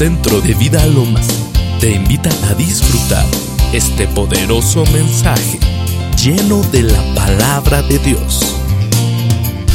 [0.00, 1.28] Centro de Vida Lomas
[1.78, 3.26] te invita a disfrutar
[3.74, 5.60] este poderoso mensaje
[6.16, 8.56] lleno de la palabra de Dios.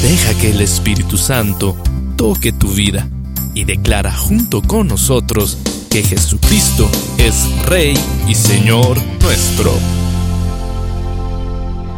[0.01, 1.77] Deja que el Espíritu Santo
[2.17, 3.07] toque tu vida
[3.53, 5.59] y declara junto con nosotros
[5.91, 6.89] que Jesucristo
[7.19, 7.95] es Rey
[8.27, 9.71] y Señor nuestro.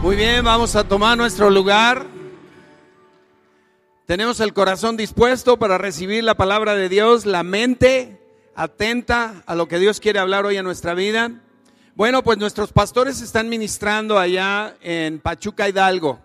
[0.03, 2.16] Muy bien, vamos a tomar nuestro lugar.
[4.07, 8.21] Tenemos el corazón dispuesto para recibir la palabra de Dios, la mente
[8.55, 11.41] atenta a lo que Dios quiere hablar hoy en nuestra vida.
[11.93, 16.21] Bueno, pues nuestros pastores están ministrando allá en Pachuca Hidalgo.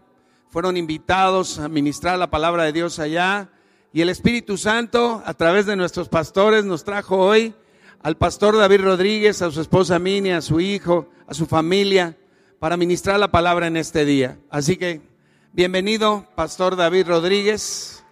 [0.48, 3.50] Fueron invitados a ministrar la palabra de Dios allá.
[3.92, 7.52] Y el Espíritu Santo, a través de nuestros pastores, nos trajo hoy
[8.00, 12.16] al pastor David Rodríguez, a su esposa Mini, a su hijo, a su familia,
[12.60, 14.38] para ministrar la palabra en este día.
[14.50, 15.11] Así que
[15.54, 18.02] Bienvenido, Pastor David Rodríguez.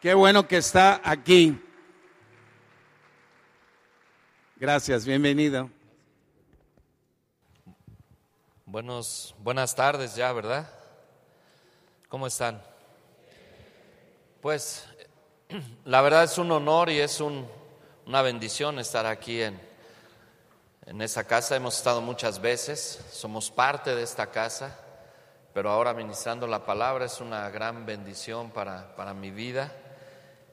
[0.00, 1.60] Qué bueno que está aquí.
[4.54, 5.68] Gracias, bienvenido.
[8.64, 10.70] Buenos, buenas tardes ya, ¿verdad?
[12.08, 12.62] ¿Cómo están?
[14.40, 14.86] Pues
[15.84, 19.60] la verdad es un honor y es una bendición estar aquí en,
[20.86, 21.56] en esa casa.
[21.56, 24.84] Hemos estado muchas veces, somos parte de esta casa
[25.58, 29.72] pero ahora ministrando la palabra es una gran bendición para, para mi vida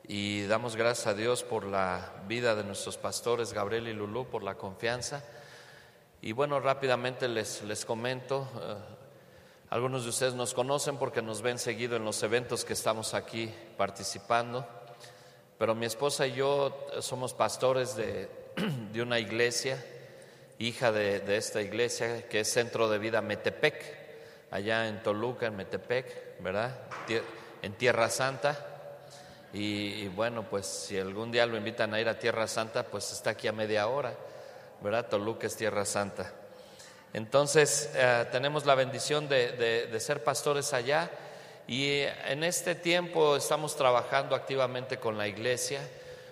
[0.07, 4.41] y damos gracias a Dios por la vida de nuestros pastores Gabriel y Lulú, por
[4.41, 5.23] la confianza.
[6.23, 8.77] Y bueno, rápidamente les, les comento, eh,
[9.69, 13.53] algunos de ustedes nos conocen porque nos ven seguido en los eventos que estamos aquí
[13.77, 14.67] participando,
[15.59, 18.27] pero mi esposa y yo somos pastores de,
[18.91, 19.85] de una iglesia,
[20.57, 24.04] hija de, de esta iglesia que es Centro de Vida Metepec
[24.55, 26.73] allá en Toluca, en Metepec, ¿verdad?
[27.61, 28.57] En Tierra Santa.
[29.53, 33.31] Y, bueno, pues si algún día lo invitan a ir a Tierra Santa, pues está
[33.31, 34.13] aquí a media hora,
[34.81, 35.07] ¿verdad?
[35.07, 36.33] Toluca es Tierra Santa.
[37.13, 41.09] Entonces, eh, tenemos la bendición de, de ser pastores allá
[41.67, 45.79] y en este tiempo estamos trabajando activamente con la iglesia,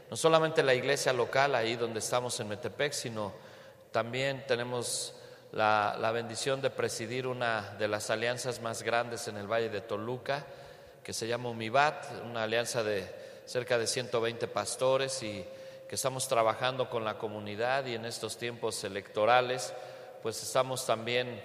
[0.09, 3.33] no solamente la iglesia local, ahí donde estamos en Metepec, sino
[3.91, 5.15] también tenemos
[5.53, 10.45] la, bendición de presidir una de las alianzas más grandes en el Valle de Toluca,
[11.03, 13.07] que se llama UMIBAT, una alianza de
[13.45, 15.45] cerca de 120 pastores y
[15.87, 19.73] que estamos trabajando con la comunidad y en estos tiempos electorales,
[20.23, 21.43] pues estamos también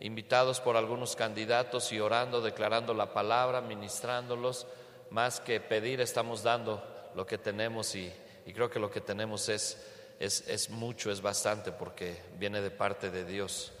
[0.00, 4.66] invitados por algunos candidatos y orando, declarando la palabra, ministrándolos,
[5.10, 6.82] más que pedir, estamos dando
[7.14, 8.12] lo que tenemos y
[8.52, 9.78] creo que lo que tenemos es
[10.18, 13.72] es, mucho, es bastante, porque viene de parte de Dios.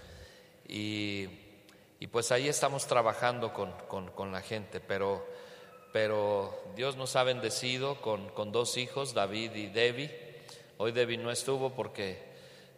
[0.68, 1.28] Y,
[2.12, 5.26] pues ahí estamos trabajando con, la gente, pero,
[5.92, 10.10] pero, Dios nos ha bendecido con, dos hijos, David y Debbie.
[10.76, 12.18] Hoy Debbie no estuvo porque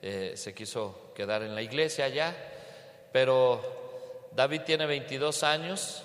[0.02, 2.36] eh, se quiso quedar en la iglesia allá,
[3.12, 6.02] pero David tiene 22 años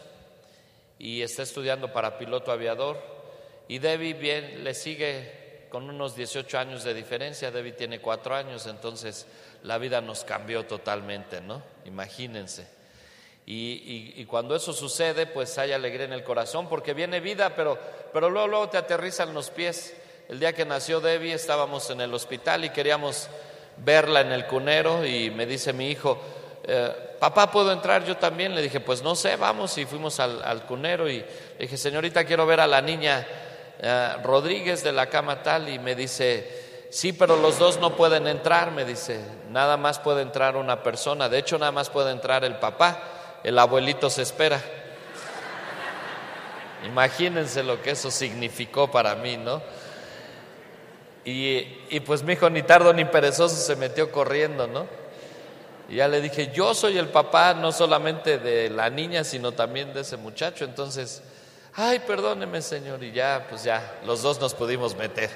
[0.98, 2.98] y está estudiando para piloto aviador
[3.68, 5.41] y Debbie bien le sigue
[5.72, 9.26] con unos 18 años de diferencia, David tiene 4 años, entonces
[9.64, 11.64] la vida nos cambió totalmente, ¿no?
[11.86, 12.68] Imagínense.
[13.46, 17.78] Y, cuando eso sucede, pues hay alegría en el corazón, porque viene vida, pero,
[18.14, 19.94] pero luego, luego te aterrizan los pies.
[20.30, 23.30] El día que nació Debbie estábamos en el hospital y queríamos
[23.78, 26.22] verla en el cunero y me dice mi hijo,
[26.64, 28.56] eh, papá, ¿puedo entrar yo también?
[28.56, 32.24] Le dije, pues no sé, vamos y fuimos al, al cunero y le dije, señorita,
[32.24, 33.28] quiero ver a la niña
[33.82, 38.28] eh, Rodríguez de la cama tal y me dice, sí, pero los dos no pueden
[38.28, 39.20] entrar, me dice,
[39.50, 43.02] nada más puede entrar una persona, de hecho nada más puede entrar el papá,
[43.44, 44.62] el abuelito se espera.
[46.86, 49.64] Imagínense lo que eso significó para mí, ¿no?
[51.26, 51.58] Y,
[51.90, 54.88] y, pues mi hijo ni tardo ni perezoso se metió corriendo, ¿no?
[55.90, 59.94] Y ya le dije, yo soy el papá no solamente de la niña, sino también
[59.94, 60.66] de ese muchacho.
[60.66, 61.22] Entonces,
[61.76, 65.30] ay, perdóneme Señor, y ya, pues ya, los dos nos pudimos meter,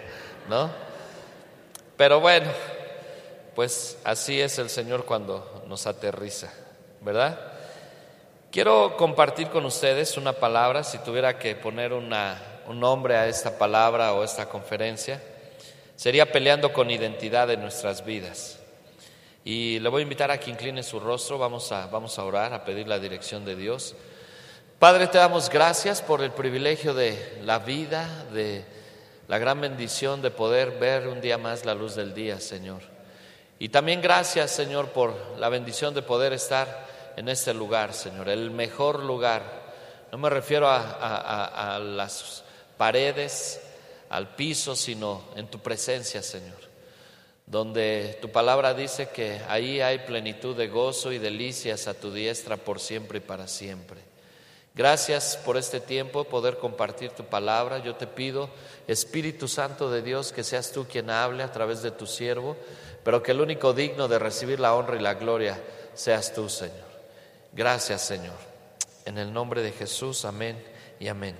[0.49, 0.69] ¿no?
[1.97, 2.51] Pero bueno,
[3.55, 6.51] pues así es el Señor cuando nos aterriza,
[7.01, 7.39] ¿verdad?
[8.51, 13.57] Quiero compartir con ustedes una palabra, si tuviera que poner una, un nombre a esta
[13.57, 15.21] palabra o esta conferencia,
[15.95, 18.59] sería peleando con identidad en nuestras vidas.
[19.43, 22.53] Y le voy a invitar a que incline su rostro, vamos a, vamos a orar,
[22.53, 23.95] a pedir la dirección de Dios.
[24.85, 28.63] Padre, te damos gracias por el privilegio de la vida, de
[29.27, 32.83] la gran bendición de poder ver un día más la luz del día, Señor.
[33.57, 36.85] Y también gracias, Señor, por la bendición de poder estar
[37.17, 39.41] en este lugar, Señor, el mejor lugar.
[40.11, 42.43] No me refiero a, las
[42.77, 43.59] paredes,
[44.09, 46.59] al piso, sino en tu presencia, Señor.
[47.47, 52.55] Donde tu palabra dice que ahí hay plenitud de gozo y delicias a tu diestra
[52.55, 54.14] por siempre y para siempre.
[54.75, 57.77] Gracias por este tiempo, poder compartir tu palabra.
[57.77, 58.49] Yo te pido,
[58.89, 62.57] Espíritu Santo de Dios, que seas tú quien hable a través de tu siervo,
[63.01, 65.57] pero que el único digno de recibir la honra y la gloria
[65.93, 66.83] seas tú, Señor.
[67.53, 68.35] Gracias, Señor.
[69.05, 70.61] En el nombre de Jesús, amén
[70.99, 71.39] y amén.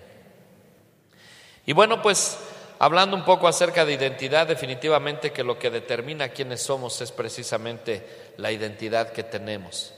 [1.66, 2.38] Y bueno, pues
[2.80, 8.32] hablando un poco acerca de identidad, definitivamente que lo que determina quiénes somos es precisamente
[8.38, 9.94] la identidad que tenemos.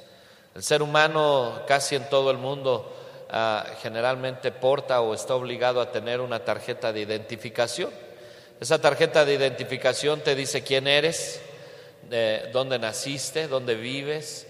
[0.56, 2.96] El ser humano casi en todo el mundo
[3.30, 7.92] Ah, generalmente porta o está obligado a tener una tarjeta de identificación.
[8.60, 11.42] Esa tarjeta de identificación te dice quién eres,
[12.54, 14.48] dónde naciste, dónde vives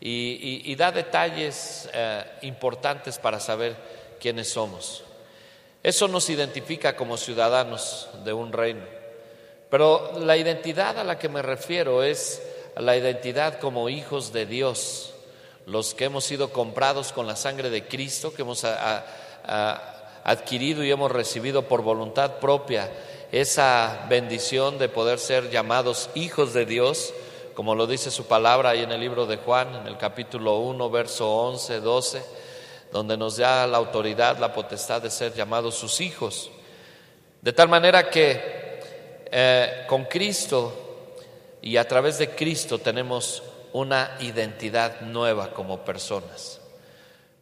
[0.00, 3.76] y, da detalles eh, importantes para saber
[4.20, 5.04] quiénes somos.
[5.82, 8.84] Eso nos identifica como ciudadanos de un reino.
[9.70, 12.42] Pero la identidad a la que me refiero es
[12.76, 15.13] la identidad como hijos de Dios
[15.66, 18.64] los que hemos sido comprados con la sangre de Cristo, que hemos
[20.24, 22.90] adquirido y hemos recibido por voluntad propia
[23.32, 27.12] esa bendición de poder ser llamados hijos de Dios,
[27.54, 30.90] como lo dice su palabra ahí en el libro de Juan, en el capítulo 1,
[30.90, 32.24] verso 11, 12,
[32.92, 36.50] donde nos da la autoridad, la potestad de ser llamados sus hijos.
[37.40, 38.80] De tal manera que
[39.30, 40.72] eh, con Cristo
[41.60, 43.42] y a través de Cristo tenemos
[43.74, 46.60] una identidad nueva como personas.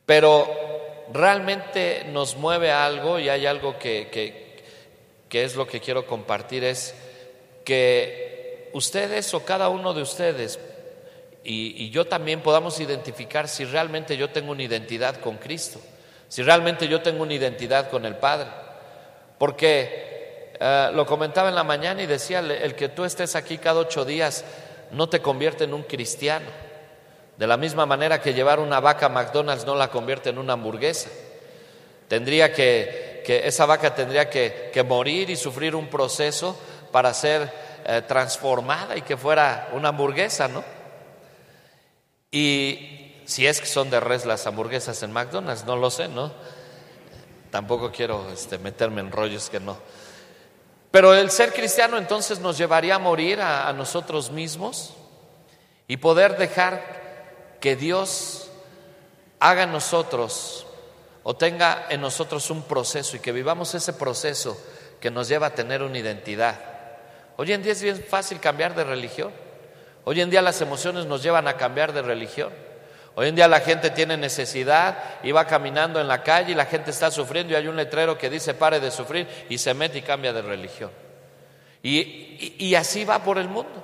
[0.06, 0.49] Pero
[1.12, 4.08] realmente nos mueve algo y hay algo que,
[5.29, 6.94] que, es lo que quiero compartir, es
[7.67, 10.58] que ustedes o cada uno de ustedes
[11.44, 15.81] y, yo también podamos identificar si realmente yo tengo una identidad con Cristo,
[16.28, 18.49] si realmente yo tengo una identidad con el Padre.
[19.37, 23.81] Porque eh, lo comentaba en la mañana y decía, el que tú estés aquí cada
[23.81, 24.44] ocho días
[24.93, 26.47] no te convierte en un cristiano.
[27.37, 30.53] De la misma manera que llevar una vaca a McDonald's no la convierte en una
[30.53, 31.11] hamburguesa.
[32.09, 36.59] Tendría que, que esa vaca tendría que, morir y sufrir un proceso
[36.91, 37.50] para ser
[37.87, 40.62] eh, transformada y que fuera una hamburguesa, ¿no?
[42.31, 46.33] Y si es que son de res las hamburguesas en McDonald's, no lo sé, ¿no?
[47.50, 49.79] Tampoco quiero este, meterme en rollos que no.
[50.93, 54.93] Pero el ser cristiano entonces nos llevaría a morir a, nosotros mismos
[55.89, 58.50] y poder dejar que Dios
[59.41, 60.67] haga en nosotros
[61.23, 64.61] o tenga en nosotros un proceso y que vivamos ese proceso
[65.00, 66.61] que nos lleva a tener una identidad.
[67.38, 69.33] Hoy en día es bien fácil cambiar de religión.
[70.05, 72.53] Hoy en día las emociones nos llevan a cambiar de religión.
[73.14, 76.64] Hoy en día la gente tiene necesidad y va caminando en la calle y la
[76.64, 79.99] gente está sufriendo y hay un letrero que dice pare de sufrir y se mete
[79.99, 80.91] y cambia de religión.
[81.82, 83.82] Y, y, así va por el mundo.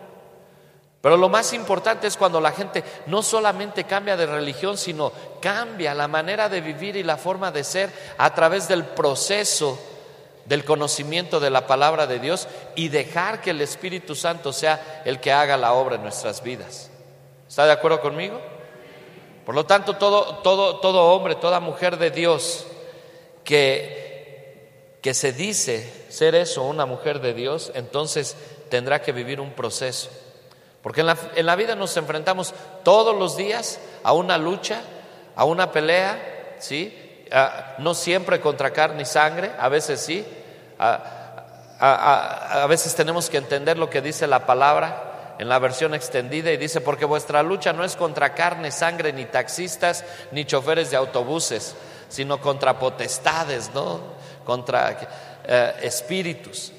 [1.02, 5.94] Pero lo más importante es cuando la gente no solamente cambia de religión, sino cambia
[5.94, 9.78] la manera de vivir y la forma de ser a través del proceso
[10.46, 15.20] del conocimiento de la palabra de Dios y dejar que el Espíritu Santo sea el
[15.20, 16.90] que haga la obra en nuestras vidas.
[17.48, 18.40] ¿Está de acuerdo conmigo?
[19.48, 22.66] Por lo tanto, todo, todo, todo hombre, toda mujer de Dios
[23.44, 28.36] que, que se dice ser eso, una mujer de Dios, entonces
[28.68, 30.10] tendrá que vivir un proceso.
[30.82, 32.52] Porque en la, en la vida nos enfrentamos
[32.84, 34.82] todos los días a una lucha,
[35.34, 37.24] a una pelea, ¿sí?
[37.78, 40.26] no siempre contra carne y sangre, a veces sí.
[40.78, 45.08] a, veces tenemos que entender lo que dice la palabra
[45.38, 49.24] en la versión extendida y dice, porque vuestra lucha no es contra carne, sangre, ni
[49.24, 51.76] taxistas, ni choferes de autobuses,
[52.08, 54.00] sino contra potestades, ¿no?
[54.44, 54.98] Contra
[55.44, 56.72] eh, espíritus.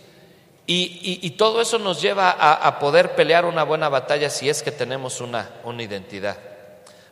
[0.72, 5.20] Y, todo eso nos lleva a, poder pelear una buena batalla si es que tenemos
[5.20, 6.38] una, una identidad.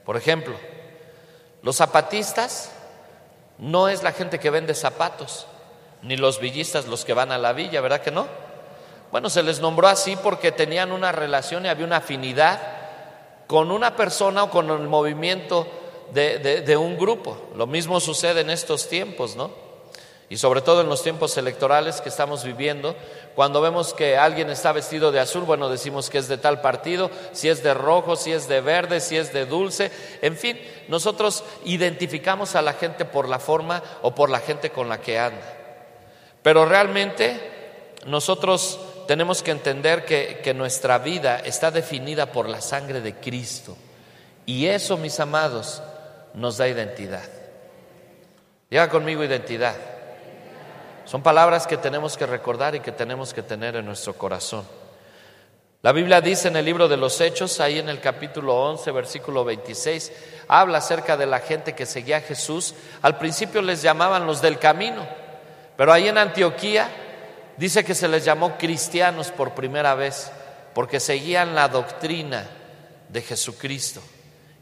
[0.05, 0.53] Por ejemplo,
[1.63, 2.69] los zapatistas
[3.57, 5.47] no es la gente que vende zapatos,
[6.03, 8.27] ni los villistas los que van a la villa, ¿verdad que no?
[9.11, 12.59] Bueno, se les nombró así porque tenían una relación y había una afinidad
[13.47, 15.65] con una persona o con el movimiento
[16.13, 17.37] de, un grupo.
[17.55, 19.51] Lo mismo sucede en estos tiempos, ¿no?
[20.29, 22.97] Y sobre todo en los tiempos electorales que estamos viviendo,
[23.33, 27.09] cuando vemos que alguien está vestido de azul, bueno, decimos que es de tal partido,
[27.31, 29.89] si es de rojo, si es de verde, si es de dulce,
[30.21, 30.59] en fin,
[30.89, 35.17] nosotros identificamos a la gente por la forma o por la gente con la que
[35.17, 35.55] anda.
[36.43, 37.39] Pero realmente
[38.05, 43.77] nosotros tenemos que entender que, nuestra vida está definida por la sangre de Cristo.
[44.45, 45.81] Y eso, mis amados,
[46.33, 47.23] nos da identidad.
[48.69, 49.75] Llega conmigo identidad.
[51.05, 54.65] Son palabras que tenemos que recordar y que tenemos que tener en nuestro corazón.
[55.81, 59.45] La Biblia dice en el libro de los Hechos, ahí en el capítulo 11, versículo
[59.45, 60.11] 26,
[60.49, 62.75] habla acerca de la gente que seguía a Jesús.
[63.01, 65.07] Al principio les llamaban los del camino,
[65.77, 66.89] pero ahí en Antioquía
[67.57, 70.31] dice que se les llamó cristianos por primera vez,
[70.73, 72.47] porque seguían la doctrina
[73.09, 74.01] de Jesucristo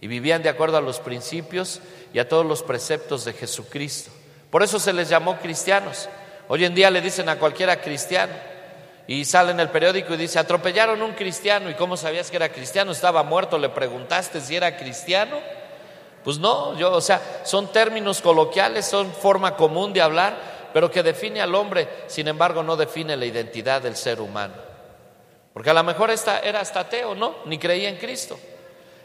[0.02, 1.82] y vivían de acuerdo a los principios
[2.14, 4.12] y a todos los preceptos de Jesucristo.
[4.50, 6.08] Por eso se les llamó cristianos.
[6.48, 8.34] Hoy en día le dicen a cualquiera cristiano
[9.08, 12.50] y sale en el periódico y dice, atropellaron un cristiano y cómo sabías que era
[12.50, 15.38] cristiano, estaba muerto, le preguntaste si era cristiano.
[16.24, 21.04] Pues no, yo, o sea, son términos coloquiales, son forma común de hablar, pero que
[21.04, 24.56] define al hombre, sin embargo no define la identidad del ser humano.
[25.54, 27.38] Porque a lo mejor esta era hasta ateo, ¿no?
[27.46, 28.38] Ni creía en Cristo.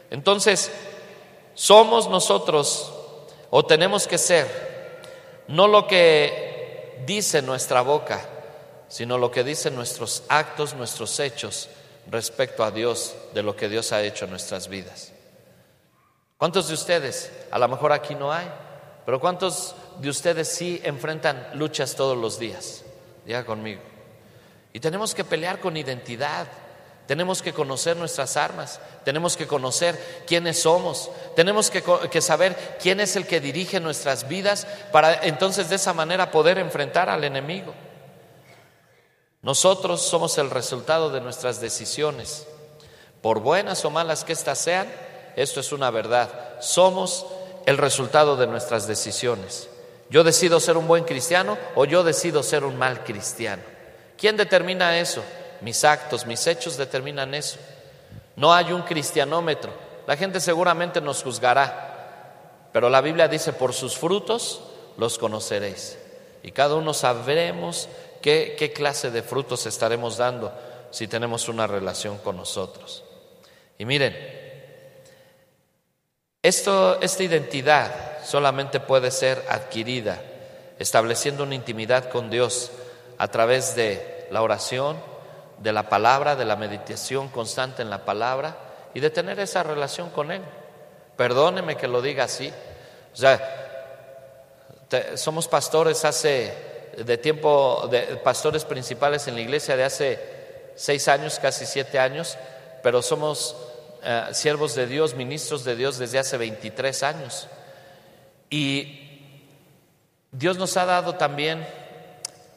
[0.09, 0.69] Entonces,
[1.53, 2.91] somos nosotros
[3.51, 8.19] o tenemos que ser no lo que dice nuestra boca,
[8.89, 11.69] sino lo que dicen nuestros actos, nuestros hechos
[12.07, 15.13] respecto a Dios, de lo que Dios ha hecho en nuestras vidas.
[16.35, 18.51] ¿Cuántos de ustedes, a lo mejor aquí no hay,
[19.05, 22.83] pero cuántos de ustedes sí enfrentan luchas todos los días?
[23.25, 23.81] Diga conmigo.
[24.73, 26.47] Y tenemos que pelear con identidad,
[27.07, 33.15] tenemos que conocer nuestras armas, tenemos que conocer quiénes somos, tenemos que, saber quién es
[33.15, 37.73] el que dirige nuestras vidas para entonces de esa manera poder enfrentar al enemigo.
[39.41, 42.47] Nosotros somos el resultado de nuestras decisiones,
[43.21, 44.87] por buenas o malas que éstas sean,
[45.35, 47.25] esto es una verdad, somos
[47.65, 49.70] el resultado de nuestras decisiones.
[50.11, 53.63] Yo decido ser un buen cristiano o yo decido ser un mal cristiano.
[54.17, 55.23] ¿Quién determina eso?
[55.61, 57.57] mis actos, mis hechos determinan eso.
[58.35, 59.71] No hay un cristianómetro.
[60.07, 64.61] La gente seguramente nos juzgará, pero la Biblia dice, por sus frutos
[64.97, 65.97] los conoceréis.
[66.43, 67.87] Y cada uno sabremos
[68.21, 70.51] qué, qué clase de frutos estaremos dando
[70.89, 73.03] si tenemos una relación con nosotros.
[73.77, 74.40] Y miren,
[76.43, 77.91] esto, esta identidad
[78.23, 80.21] solamente puede ser adquirida
[80.81, 82.71] estableciendo una intimidad con Dios
[83.19, 84.97] a través de la oración,
[85.59, 88.57] de la palabra, de la meditación constante en la palabra
[88.95, 90.41] y de tener esa relación con Él.
[91.15, 92.51] Perdóneme que lo diga así.
[93.13, 93.39] O sea,
[95.15, 96.51] somos pastores hace
[96.97, 100.19] de tiempo, de pastores principales en la iglesia de hace
[100.75, 102.37] seis años, casi siete años,
[102.81, 103.55] pero somos
[104.03, 107.47] eh, siervos de Dios, ministros de Dios desde hace 23 años.
[108.49, 109.09] Y
[110.31, 111.65] Dios nos ha dado también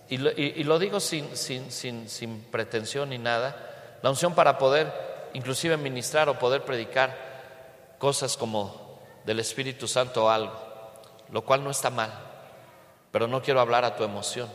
[0.09, 4.93] y lo, digo sin, sin, sin, sin pretensión ni nada, la unción para poder
[5.33, 7.17] inclusive ministrar o poder predicar
[7.99, 10.53] cosas como del Espíritu Santo o algo,
[11.31, 12.13] lo cual no está mal,
[13.11, 14.49] pero no quiero hablar a tu emoción.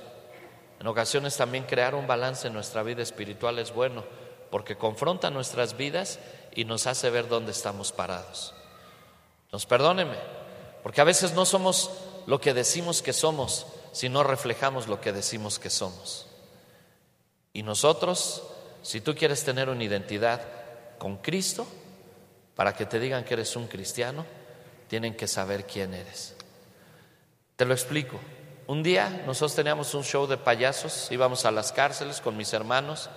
[0.80, 4.04] En ocasiones también crear un balance en nuestra vida espiritual es bueno,
[4.52, 6.20] porque confronta nuestras vidas
[6.60, 8.54] y nos hace ver dónde estamos parados.
[9.50, 10.18] Nos perdóneme,
[10.84, 11.90] porque a veces no somos
[12.26, 16.28] lo que decimos que somos, si no reflejamos lo que decimos que somos.
[17.54, 18.44] Y nosotros,
[18.82, 20.42] si tú quieres tener una identidad
[20.98, 21.66] con Cristo,
[22.56, 24.26] para que te digan que eres un cristiano,
[24.90, 26.36] tienen que saber quién eres.
[27.56, 28.20] Te lo explico.
[28.68, 33.10] Un día nosotros teníamos un show de payasos, íbamos a las cárceles con mis hermanos,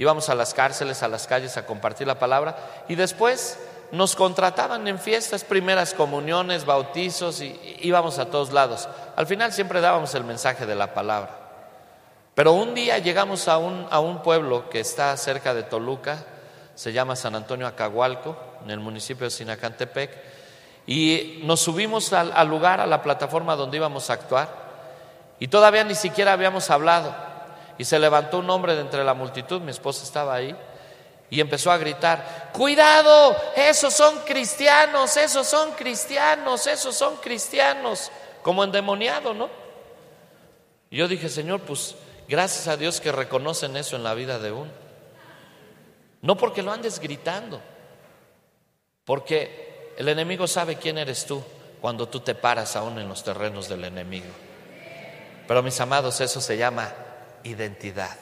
[0.00, 2.56] íbamos a las cárceles, a las calles a compartir la palabra
[2.88, 3.58] y después
[3.92, 8.88] nos contrataban en fiestas, primeras comuniones, bautizos y íbamos a todos lados.
[9.14, 11.36] Al final siempre dábamos el mensaje de la palabra.
[12.34, 16.24] Pero un día llegamos a un, pueblo que está cerca de Toluca,
[16.74, 20.10] se llama San Antonio Acahualco, en el municipio de Sinacantepec,
[20.86, 24.48] y nos subimos al lugar, a la plataforma donde íbamos a actuar,
[25.38, 27.29] y todavía ni siquiera habíamos hablado.
[27.78, 30.56] Y se levantó un hombre de entre la multitud, mi esposa estaba ahí,
[31.30, 38.10] y empezó a gritar, cuidado, esos son cristianos, esos son cristianos, esos son cristianos,
[38.42, 39.48] como endemoniado, ¿no?
[40.90, 41.94] Y yo dije, Señor, pues
[42.28, 44.70] gracias a Dios que reconocen eso en la vida de uno.
[46.20, 47.60] No porque lo andes gritando,
[49.04, 51.42] porque el enemigo sabe quién eres tú
[51.80, 54.32] cuando tú te paras aún en los terrenos del enemigo.
[55.46, 56.92] Pero mis amados, eso se llama
[57.44, 58.16] identidad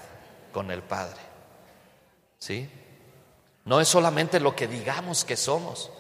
[0.53, 1.21] con el Padre.
[2.39, 2.69] ¿Sí?
[3.65, 5.91] No es solamente lo que digamos que somos.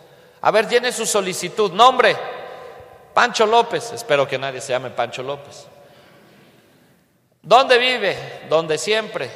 [0.40, 1.72] A ver, llene su solicitud.
[1.72, 2.16] Nombre,
[3.12, 3.92] Pancho López.
[3.92, 5.66] Espero que nadie se llame Pancho López.
[7.42, 8.46] ¿Dónde vive?
[8.48, 9.30] Donde siempre.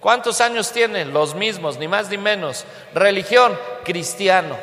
[0.00, 1.04] ¿Cuántos años tiene?
[1.04, 2.64] Los mismos, ni más ni menos.
[2.94, 4.56] Religión, cristiano.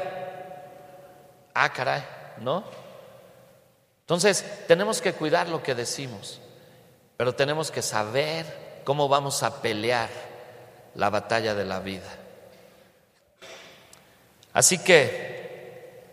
[1.54, 2.04] Ah, caray,
[2.42, 2.64] ¿no?
[4.02, 6.42] Entonces, tenemos que cuidar lo que decimos.
[7.18, 10.10] Pero tenemos que saber cómo vamos a pelear
[10.96, 12.08] la batalla de la vida.
[14.54, 16.04] Así que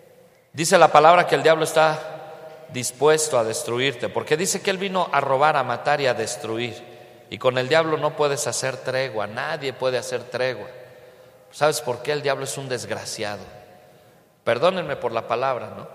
[0.53, 5.09] dice la palabra que el diablo está dispuesto a destruirte, porque dice que él vino
[5.13, 6.91] a robar, a matar y a destruir.
[7.31, 10.69] Y con el diablo no puedes hacer tregua, nadie puede hacer tregua.
[11.53, 13.45] ¿Sabes por qué el diablo es un desgraciado?
[14.43, 15.87] Perdónenme por la palabra, ¿no?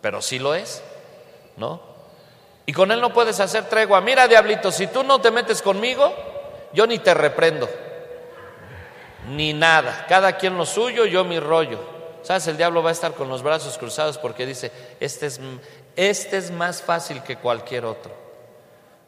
[0.00, 0.82] Pero sí lo es,
[1.56, 1.95] ¿no?
[2.66, 4.00] Y con él no puedes hacer tregua.
[4.00, 6.12] Mira, diablito, si tú no te metes conmigo,
[6.72, 7.68] yo ni te reprendo,
[9.30, 10.04] ni nada.
[10.08, 11.96] Cada quien lo suyo, yo mi rollo.
[12.22, 12.48] ¿Sabes?
[12.48, 15.40] El diablo va a estar con los brazos cruzados porque dice, este es,
[15.94, 18.12] este es más fácil que cualquier otro.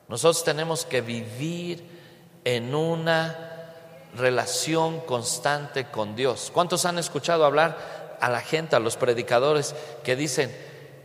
[0.07, 1.85] Nosotros tenemos que vivir
[2.45, 3.75] en una
[4.15, 6.51] relación constante con Dios.
[6.55, 10.57] ¿Cuántos han escuchado hablar a la gente, a los predicadores que dicen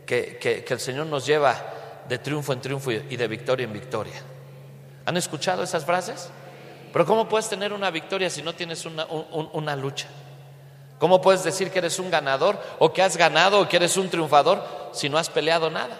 [0.06, 1.73] que, que, el Señor nos lleva
[2.08, 4.22] de triunfo en triunfo y de victoria en victoria?
[5.06, 6.30] ¿Han escuchado esas frases?
[6.92, 10.06] Pero ¿cómo puedes tener una victoria si no tienes una, una lucha?
[10.98, 14.08] ¿Cómo puedes decir que eres un ganador o que has ganado o que eres un
[14.08, 15.98] triunfador si no has peleado nada?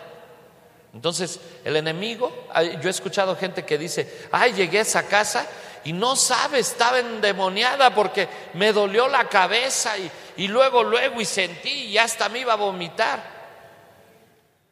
[0.94, 2.32] Entonces, el enemigo,
[2.80, 5.44] yo he escuchado gente que dice, ay, llegué a esa casa
[5.82, 11.24] y no sabe, estaba endemoniada porque me dolió la cabeza y, y luego, luego y
[11.24, 13.33] sentí y hasta me iba a vomitar.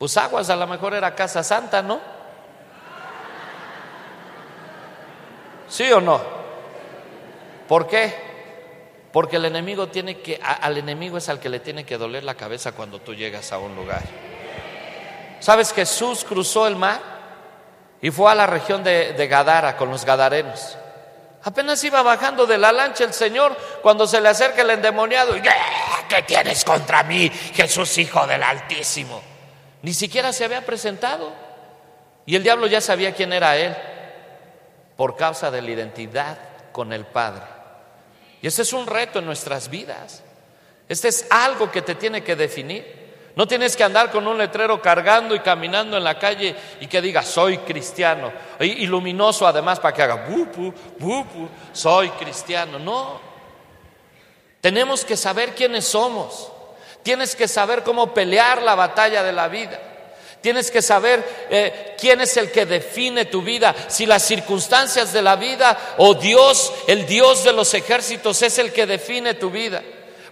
[0.03, 2.01] Pues aguas, a lo mejor era casa santa, ¿no?
[5.69, 6.21] ¿Sí o no?
[7.69, 8.13] ¿Por qué?
[9.13, 12.35] Porque el enemigo tiene que, al enemigo es al que le tiene que doler la
[12.35, 14.03] cabeza cuando tú llegas a un lugar.
[15.39, 15.73] ¿Sabes?
[15.73, 17.01] Jesús cruzó el mar
[18.01, 20.77] y fue a la región de, Gadara con los gadarenos.
[21.45, 25.37] Apenas iba bajando de la lancha el Señor cuando se le acerca el endemoniado.
[25.37, 29.31] Y, ¿Qué tienes contra mí, Jesús, hijo del Altísimo?
[29.83, 31.33] Ni siquiera se había presentado.
[32.25, 33.75] Y el diablo ya sabía quién era él
[34.97, 36.39] por causa de la identidad
[36.71, 37.43] con el Padre.
[38.41, 40.23] Y ese es un reto en nuestras vidas.
[40.89, 43.03] Este es algo que te tiene que definir.
[43.35, 47.01] No tienes que andar con un letrero cargando y caminando en la calle y que
[47.01, 48.31] diga soy cristiano.
[48.61, 52.79] Y, luminoso además para que haga bupu, bupu, soy cristiano.
[52.79, 53.21] No.
[54.61, 56.52] Tenemos que saber quiénes somos.
[57.03, 59.81] Tienes que saber cómo pelear la batalla de la vida.
[60.41, 65.23] Tienes que saber eh, quién es el que define tu vida, si las circunstancias de
[65.23, 69.83] la vida o Dios, el Dios de los ejércitos, es el que define tu vida.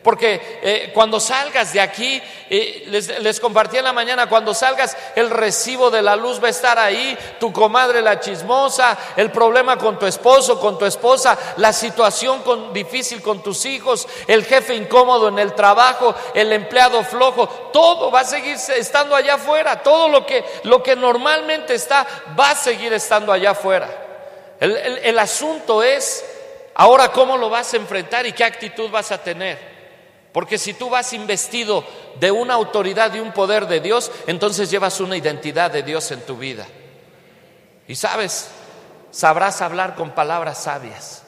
[0.02, 2.84] Porque eh, cuando salgas de aquí, eh,
[3.20, 6.78] les, compartí en la mañana, cuando salgas el recibo de la luz va a estar
[6.78, 12.40] ahí, tu comadre la chismosa, el problema con tu esposo, con tu esposa, la situación
[12.42, 18.10] con, difícil con tus hijos, el jefe incómodo en el trabajo, el empleado flojo, todo
[18.10, 22.06] va a seguir estando allá afuera, todo lo que, lo que normalmente está
[22.38, 23.88] va a seguir estando allá afuera.
[24.60, 26.24] el asunto es
[26.74, 29.79] ahora cómo lo vas a enfrentar y qué actitud vas a tener.
[30.32, 31.84] Porque si tú vas investido
[32.20, 36.20] de una autoridad y un poder de Dios, entonces llevas una identidad de Dios en
[36.20, 36.66] tu vida.
[37.88, 38.48] Y sabes,
[39.10, 41.24] sabrás hablar con palabras sabias.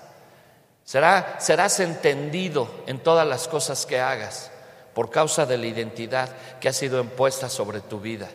[0.85, 4.51] Será, serás entendido en todas las cosas que hagas
[4.95, 6.29] por causa de la identidad
[6.61, 8.29] que ha sido impuesta sobre tu vida.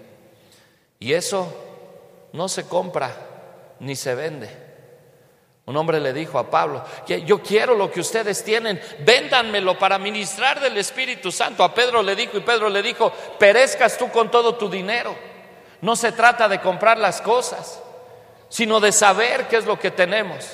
[0.99, 1.47] Y eso
[2.33, 3.15] no se compra
[3.79, 4.66] ni se vende.
[5.67, 10.61] Un hombre le dijo a Pablo, yo quiero lo que ustedes tienen, véndanmelo para ministrar
[10.61, 11.61] del Espíritu Santo.
[11.61, 15.13] A Pedro le dijo y Pedro le dijo, perezcas tú con todo tu dinero.
[15.81, 17.83] No se trata de comprar las cosas,
[18.47, 20.45] sino de saber qué es lo que tenemos.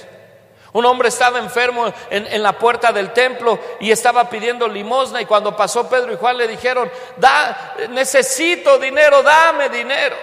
[0.72, 5.28] Un hombre estaba enfermo en, en, la puerta del templo y estaba pidiendo limosna y
[5.28, 10.16] cuando pasó Pedro y Juan le dijeron, da, necesito dinero, dame dinero.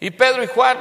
[0.00, 0.78] Y Pedro y Juan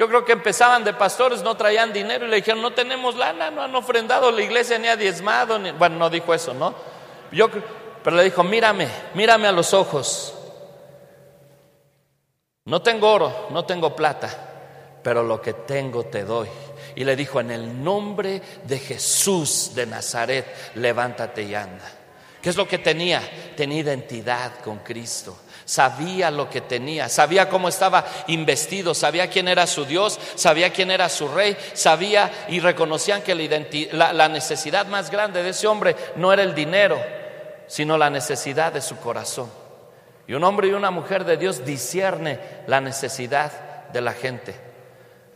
[0.00, 3.50] yo creo que empezaban de pastores, no traían dinero y le dijeron, no tenemos lana,
[3.50, 5.60] no han ofrendado la iglesia ni ha diezmado.
[5.74, 6.74] Bueno, no dijo eso, ¿no?
[7.30, 7.50] Yo,
[8.02, 10.32] pero le dijo, mírame, mírame a los ojos.
[12.64, 16.48] No tengo oro, no tengo plata, pero lo que tengo te doy.
[16.94, 21.84] Y le dijo, en el nombre de Jesús de Nazaret, levántate y anda.
[22.40, 23.20] ¿Qué es lo que tenía?
[23.54, 25.36] Tenía identidad con Cristo
[25.70, 30.90] sabía lo que tenía, sabía cómo estaba investido, sabía quién era su Dios, sabía quién
[30.90, 33.36] era su rey, sabía y reconocían que
[33.92, 37.00] la, necesidad más grande de ese hombre no era el dinero,
[37.68, 39.48] sino la necesidad de su corazón.
[40.26, 43.52] Y un hombre y una mujer de Dios discierne la necesidad
[43.92, 44.69] de la gente.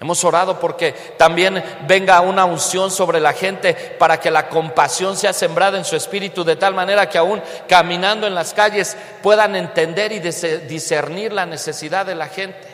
[0.00, 5.32] Hemos orado porque también venga una unción sobre la gente para que la compasión sea
[5.32, 10.12] sembrada en su espíritu de tal manera que aún caminando en las calles puedan entender
[10.12, 12.68] y discernir la necesidad de la gente.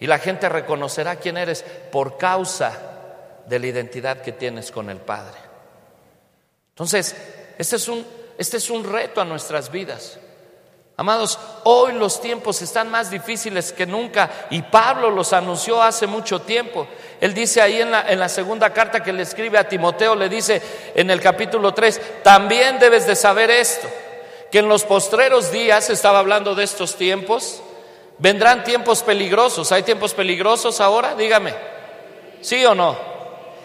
[0.00, 2.72] Y la gente reconocerá quién eres por causa
[3.46, 5.38] de la identidad que tienes con el Padre.
[6.70, 7.16] Entonces,
[7.58, 8.06] este es un,
[8.38, 10.18] este es un reto a nuestras vidas.
[11.00, 16.40] Amados, hoy los tiempos están más difíciles que nunca y Pablo los anunció hace mucho
[16.40, 16.88] tiempo.
[17.20, 20.28] Él dice ahí en la, en la, segunda carta que le escribe a Timoteo, le
[20.28, 20.60] dice
[20.96, 23.86] en el capítulo 3, también debes de saber esto,
[24.50, 27.62] que en los postreros días, estaba hablando de estos tiempos,
[28.18, 29.70] vendrán tiempos peligrosos.
[29.70, 31.14] ¿Hay tiempos peligrosos ahora?
[31.14, 31.54] Dígame,
[32.40, 32.96] ¿sí o no?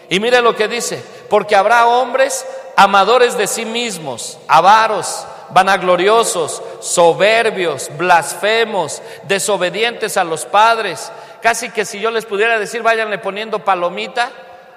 [0.08, 7.90] Y mire lo que dice, porque habrá hombres amadores de sí mismos, avaros, vanagloriosos, soberbios,
[7.96, 11.10] blasfemos, desobedientes a los padres.
[11.40, 14.30] Casi que si yo les pudiera decir, váyanle poniendo palomita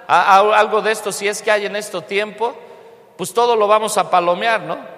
[0.06, 2.54] a, a algo de esto, si es que hay en este tiempo,
[3.16, 4.97] pues todo lo vamos a palomear, ¿no?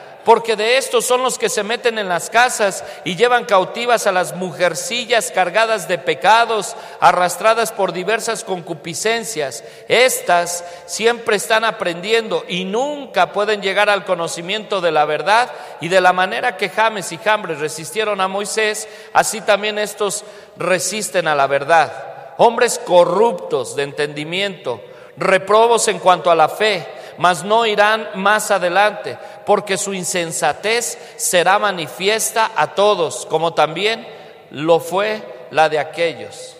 [0.23, 4.11] porque de estos son los que se meten en las casas y llevan cautivas a
[4.11, 9.63] las mujercillas cargadas de pecados, arrastradas por diversas concupiscencias.
[9.87, 16.01] Estas siempre están aprendiendo y nunca pueden llegar al conocimiento de la verdad y de
[16.01, 20.23] la manera que James y Jambres resistieron a Moisés, así también estos
[20.57, 22.33] resisten a la verdad.
[22.37, 24.81] Hombres corruptos de entendimiento,
[25.17, 26.87] reprobos en cuanto a la fe,
[27.21, 34.07] mas no irán más adelante porque su insensatez será manifiesta a todos, como también
[34.49, 36.57] lo fue la de aquellos.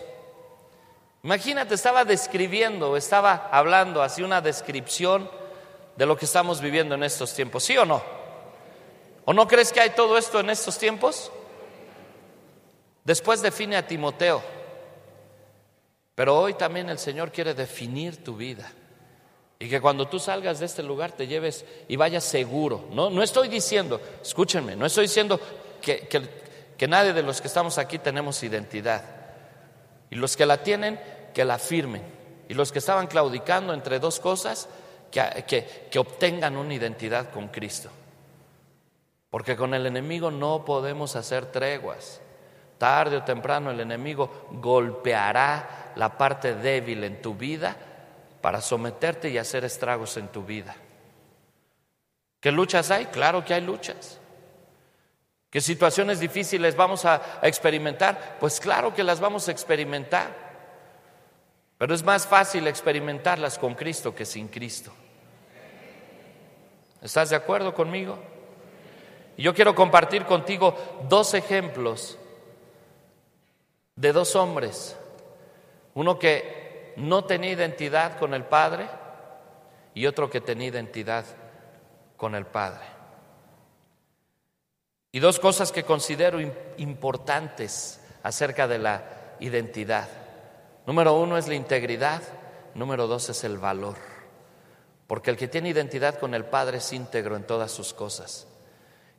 [1.24, 5.32] Imagínate, estaba describiendo, estaba hablando así una descripción
[5.96, 8.04] de lo que estamos viviendo en estos tiempos, ¿sí o no?
[9.26, 11.32] ¿O no crees que hay todo esto en estos tiempos?
[13.04, 14.44] Después define a Timoteo,
[16.14, 18.72] pero hoy también el Señor quiere definir tu vida.
[19.62, 22.86] Y que cuando tú salgas de este lugar te lleves y vayas seguro.
[22.94, 25.40] No, no estoy diciendo, escúchenme, no estoy diciendo
[25.80, 26.08] que,
[26.76, 29.04] que, nadie de los que estamos aquí tenemos identidad.
[30.10, 31.00] Y los que la tienen,
[31.32, 32.02] que la firmen.
[32.50, 34.68] Y los que estaban claudicando entre dos cosas,
[35.12, 37.92] que, que, que obtengan una identidad con Cristo.
[39.30, 42.20] Porque con el enemigo no podemos hacer treguas.
[42.80, 47.91] Tarde o temprano el enemigo golpeará la parte débil en tu vida
[48.42, 50.76] para someterte y hacer estragos en tu vida.
[52.40, 53.06] ¿Qué luchas hay?
[53.06, 54.20] Claro que hay luchas.
[55.52, 58.38] ¿Qué situaciones difíciles vamos a, experimentar?
[58.40, 60.52] Pues claro que las vamos a experimentar.
[61.78, 64.92] Pero es más fácil experimentarlas con Cristo que sin Cristo.
[67.02, 68.18] ¿Estás de acuerdo conmigo?
[69.38, 70.76] Y yo quiero compartir contigo
[71.10, 72.18] dos ejemplos
[73.96, 74.96] de dos hombres.
[75.96, 76.61] Uno que
[76.98, 78.88] no tenía identidad con el Padre
[79.94, 81.26] y otro que tenía identidad
[82.18, 82.86] con el Padre.
[85.12, 86.40] Y dos cosas que considero
[86.78, 89.04] importantes acerca de la
[89.40, 90.08] identidad.
[90.86, 92.22] Número uno es la integridad,
[92.76, 93.98] número dos es el valor.
[95.08, 98.48] Porque el que tiene identidad con el Padre es íntegro en todas sus cosas.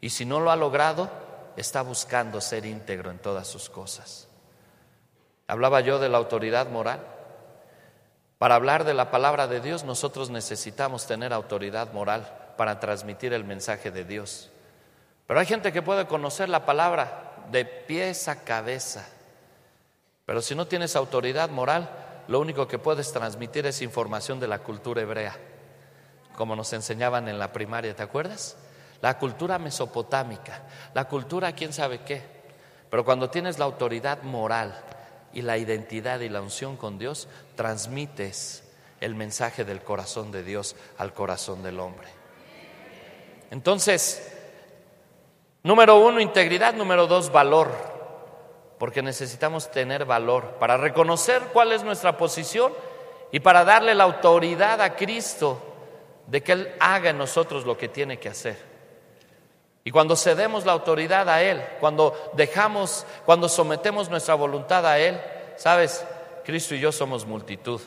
[0.01, 1.11] Y si no lo ha logrado,
[1.57, 4.29] está buscando ser íntegro en todas sus cosas.
[5.47, 7.07] Hablaba yo de la autoridad moral.
[8.43, 12.27] Para hablar de la palabra de Dios nosotros necesitamos tener autoridad moral
[12.57, 14.51] para transmitir el mensaje de Dios.
[15.29, 19.07] Pero hay gente que puede conocer la palabra de pies a cabeza.
[20.27, 21.89] Pero si no tienes autoridad moral,
[22.27, 25.37] lo único que puedes transmitir es información de la cultura hebrea,
[26.37, 28.57] como nos enseñaban en la primaria, ¿te acuerdas?
[29.03, 30.63] La cultura mesopotámica,
[30.95, 32.25] la cultura quién sabe qué.
[32.91, 34.75] Pero cuando tienes la autoridad moral,
[35.33, 38.65] y la identidad y la unción con Dios, transmites
[39.01, 42.09] el mensaje del corazón de Dios al corazón del hombre.
[43.51, 44.33] Entonces,
[45.63, 47.71] número uno, integridad, número dos, valor,
[48.79, 52.73] porque necesitamos tener valor para reconocer cuál es nuestra posición
[53.31, 55.61] y para darle la autoridad a Cristo
[56.27, 58.72] de que Él haga en nosotros lo que tiene que hacer.
[59.85, 65.21] Y cuando cedemos la autoridad a Él, cuando dejamos, cuando sometemos nuestra voluntad a Él,
[65.57, 66.05] sabes,
[66.45, 67.81] Cristo y yo somos multitud.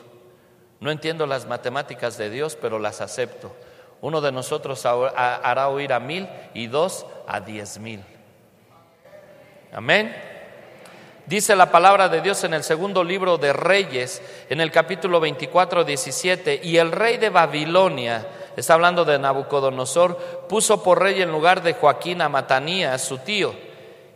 [0.80, 3.54] No entiendo las matemáticas de Dios, pero las acepto.
[4.02, 8.04] Uno de nosotros hará oír a mil y dos a diez mil.
[9.72, 10.14] Amén.
[11.26, 15.82] Dice la palabra de Dios en el segundo libro de Reyes, en el capítulo 24,
[15.82, 18.24] 17, y el rey de Babilonia
[18.56, 20.16] está hablando de Nabucodonosor,
[20.48, 23.54] puso por rey en lugar de Joaquín a Matanías, su tío,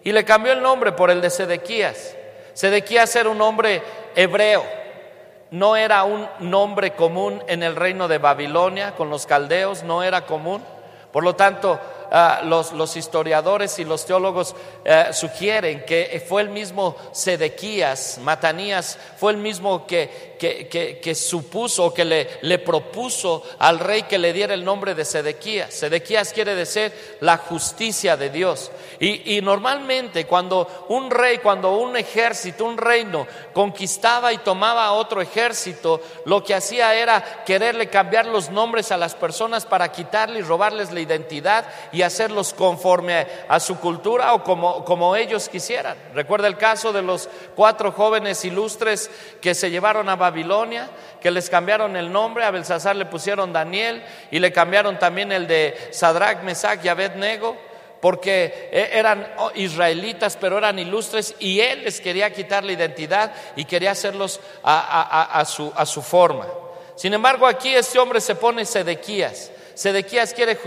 [0.02, 2.16] y le cambió el nombre por el de Sedequías.
[2.54, 3.82] Sedequías era un hombre
[4.16, 4.64] hebreo,
[5.50, 10.26] no era un nombre común en el reino de Babilonia, con los caldeos, no era
[10.26, 10.62] común.
[11.12, 11.78] Por lo tanto,
[12.12, 19.30] Ah, los, historiadores y los teólogos eh, sugieren que fue el mismo Sedequías, Matanías, fue
[19.30, 24.94] el mismo que, que, supuso, que le, propuso al rey que le diera el nombre
[24.94, 25.72] de Sedequías.
[25.72, 28.72] Sedequías quiere decir la justicia de Dios.
[28.98, 36.00] Y, normalmente cuando un rey, cuando un ejército, un reino conquistaba y tomaba otro ejército,
[36.24, 40.90] lo que hacía era quererle cambiar los nombres a las personas para quitarle y robarles
[40.90, 41.66] la identidad
[42.02, 45.96] hacerlos conforme a su cultura o como, como ellos quisieran.
[46.14, 49.10] Recuerda el caso de los cuatro jóvenes ilustres
[49.40, 54.02] que se llevaron a Babilonia, que les cambiaron el nombre, a Belsasar le pusieron Daniel
[54.30, 57.56] y le cambiaron también el de Sadrach, Mesach y Abednego
[58.00, 63.32] porque e, eran oh, israelitas, pero eran ilustres, y él les quería quitar la identidad
[63.56, 66.46] y quería hacerlos a, su, a su, forma.
[66.96, 69.50] Sin embargo, aquí este hombre se pone Sedequías.
[69.80, 70.58] Sedequías quiere,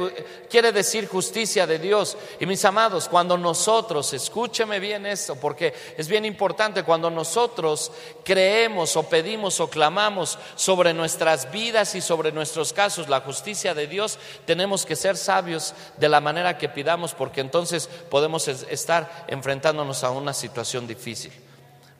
[0.49, 2.17] quiere decir justicia de Dios.
[2.39, 7.91] Y mis amados, cuando nosotros, escúcheme bien esto, porque es bien importante, cuando nosotros
[8.23, 13.85] creemos o pedimos o clamamos sobre nuestras vidas y sobre nuestros casos la justicia de
[13.85, 20.03] Dios, tenemos que ser sabios de la manera que pidamos, porque entonces podemos estar enfrentándonos
[20.03, 21.31] a una situación difícil.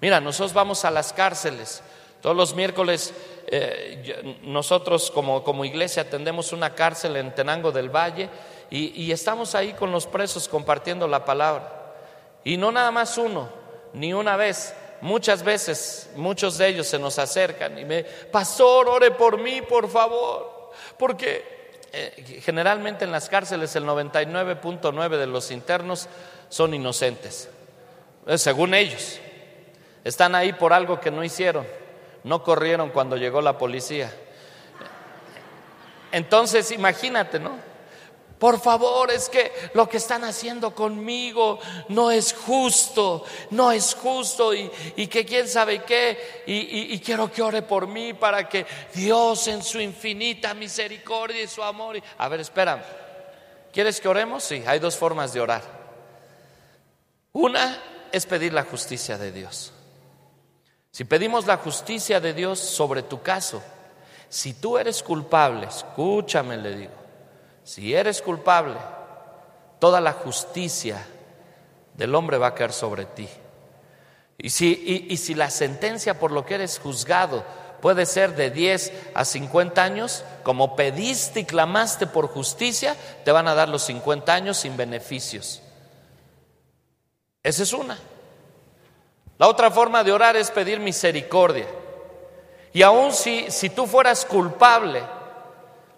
[0.02, 1.84] Mira, nosotros vamos a las cárceles.
[2.24, 3.14] Todos los miércoles
[3.56, 8.28] eh, nosotros como, iglesia atendemos una cárcel en Tenango del Valle
[8.72, 11.94] y, estamos ahí con los presos compartiendo la palabra.
[12.44, 13.48] Y no nada más uno,
[13.94, 19.12] ni una vez, muchas veces muchos de ellos se nos acercan y me, pastor, ore
[19.12, 26.08] por mí, por favor, porque eh, generalmente en las cárceles el 99.9 de los internos
[26.50, 27.50] son inocentes,
[28.26, 29.20] eh, según ellos.
[30.04, 31.83] Están ahí por algo que no hicieron
[32.24, 34.14] no corrieron cuando llegó la policía.
[36.12, 37.74] Entonces, imagínate, ¿no?
[38.38, 44.54] Por favor, es que lo que están haciendo conmigo no es justo, no es justo
[44.54, 44.70] y,
[45.08, 49.64] que quién sabe qué, y, y, quiero que ore por mí para que Dios en
[49.64, 52.02] su infinita misericordia y su amor...
[52.18, 52.84] A ver, espera,
[53.72, 54.44] ¿quieres que oremos?
[54.44, 55.64] Sí, hay dos formas de orar.
[57.32, 57.82] Una
[58.12, 59.73] es pedir la justicia de Dios.
[60.94, 63.64] Si pedimos la justicia de Dios sobre tu caso,
[64.30, 66.94] si tú eres culpable, escúchame, le digo,
[67.64, 68.76] si eres culpable,
[69.80, 71.04] toda la justicia
[71.96, 73.28] del hombre va a caer sobre ti.
[74.38, 77.44] Y si, y, si la sentencia por lo que eres juzgado
[77.82, 83.48] puede ser de 10 a 50 años, como pediste y clamaste por justicia, te van
[83.48, 85.64] a dar los 50 años sin beneficios.
[87.42, 87.98] Esa es una.
[89.38, 91.68] La otra forma de orar es pedir misericordia.
[92.72, 95.04] Y aun si, si tú fueras culpable,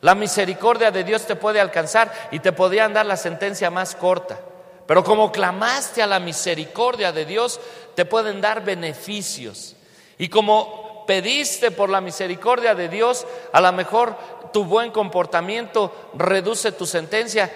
[0.02, 4.40] la misericordia de Dios te puede alcanzar y te podrían dar la sentencia más corta.
[4.86, 7.60] Pero como clamaste a la misericordia de Dios,
[7.96, 9.76] te pueden dar beneficios.
[10.18, 14.16] Y como pediste por la misericordia de Dios, a lo mejor
[14.52, 17.52] tu buen comportamiento reduce tu sentencia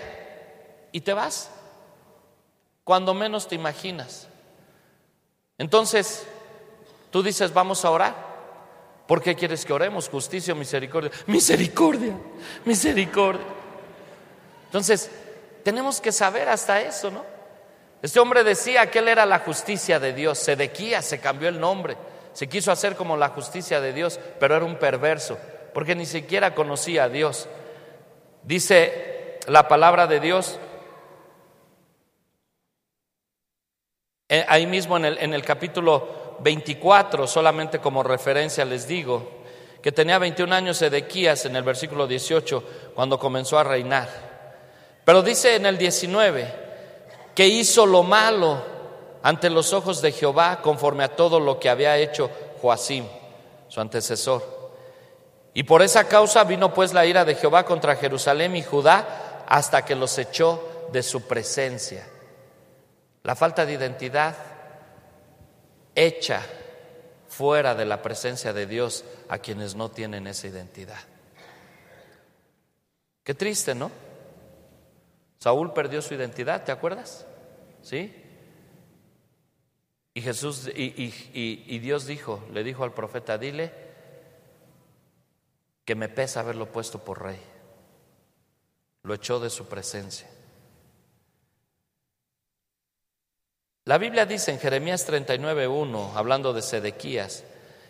[0.91, 1.51] y te vas.
[2.83, 4.28] Cuando menos te imaginas.
[5.60, 6.26] Entonces,
[7.12, 8.15] tú dices, vamos a orar.
[9.06, 10.10] ¿Por qué quieres que oremos?
[10.10, 11.12] Justicia o misericordia.
[11.28, 12.15] Misericordia,
[12.65, 13.45] misericordia.
[14.65, 15.12] Entonces,
[15.63, 17.24] tenemos que saber hasta eso, ¿no?
[18.02, 20.39] Este hombre decía que él era la justicia de Dios.
[20.39, 21.98] Sedequía se cambió el nombre.
[22.34, 25.38] Se quiso hacer como la justicia de Dios, pero era un perverso,
[25.74, 27.48] porque ni siquiera conocía a Dios.
[28.43, 30.60] Dice la palabra de Dios
[34.47, 39.39] ahí mismo en el, en el capítulo 24, solamente como referencia les digo,
[39.81, 42.63] que tenía 21 años Edequías en el versículo 18
[42.93, 44.09] cuando comenzó a reinar.
[45.05, 46.53] Pero dice en el 19
[47.33, 48.61] que hizo lo malo
[49.23, 52.29] ante los ojos de Jehová conforme a todo lo que había hecho
[52.61, 53.05] Joacim,
[53.67, 54.59] su antecesor.
[55.53, 59.83] Y por esa causa vino pues la ira de Jehová contra Jerusalén y Judá hasta
[59.83, 62.05] que los echó de su presencia.
[63.23, 64.36] La falta de identidad
[65.95, 66.41] echa
[67.27, 70.99] fuera de la presencia de Dios a quienes no tienen esa identidad.
[73.23, 73.91] Qué triste, ¿no?
[75.39, 77.25] Saúl perdió su identidad, ¿te acuerdas?
[77.82, 78.13] ¿Sí?
[80.13, 83.71] Y Jesús y, y, Dios dijo, le dijo al profeta, dile
[85.86, 87.39] que me pesa haberlo puesto por rey.
[89.03, 90.27] lo echó de su presencia.
[93.89, 97.43] La Biblia dice en Jeremías 39.1, hablando de Sedequías,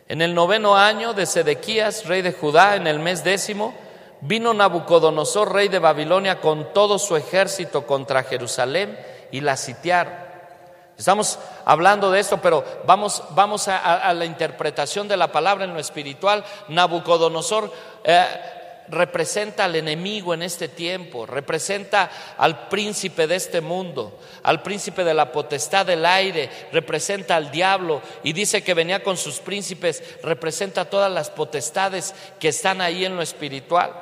[0.07, 3.73] en el noveno año de Sedequías, rey de Judá, en el mes décimo,
[4.21, 8.97] vino Nabucodonosor, rey de Babilonia, con todo su ejército contra Jerusalén
[9.29, 10.13] y la sitiaron.
[10.97, 15.81] Estamos hablando de esto, pero vamos, vamos a, la interpretación de la palabra en lo
[15.81, 16.45] espiritual.
[16.69, 17.73] Nabucodonosor
[18.05, 18.25] eh,
[18.89, 25.13] representa al enemigo en este tiempo, representa al príncipe de este mundo, al príncipe de
[25.13, 30.85] la potestad del aire, representa al diablo y dice que venía con sus príncipes, representa
[30.85, 33.93] todas las potestades que están ahí en lo espiritual.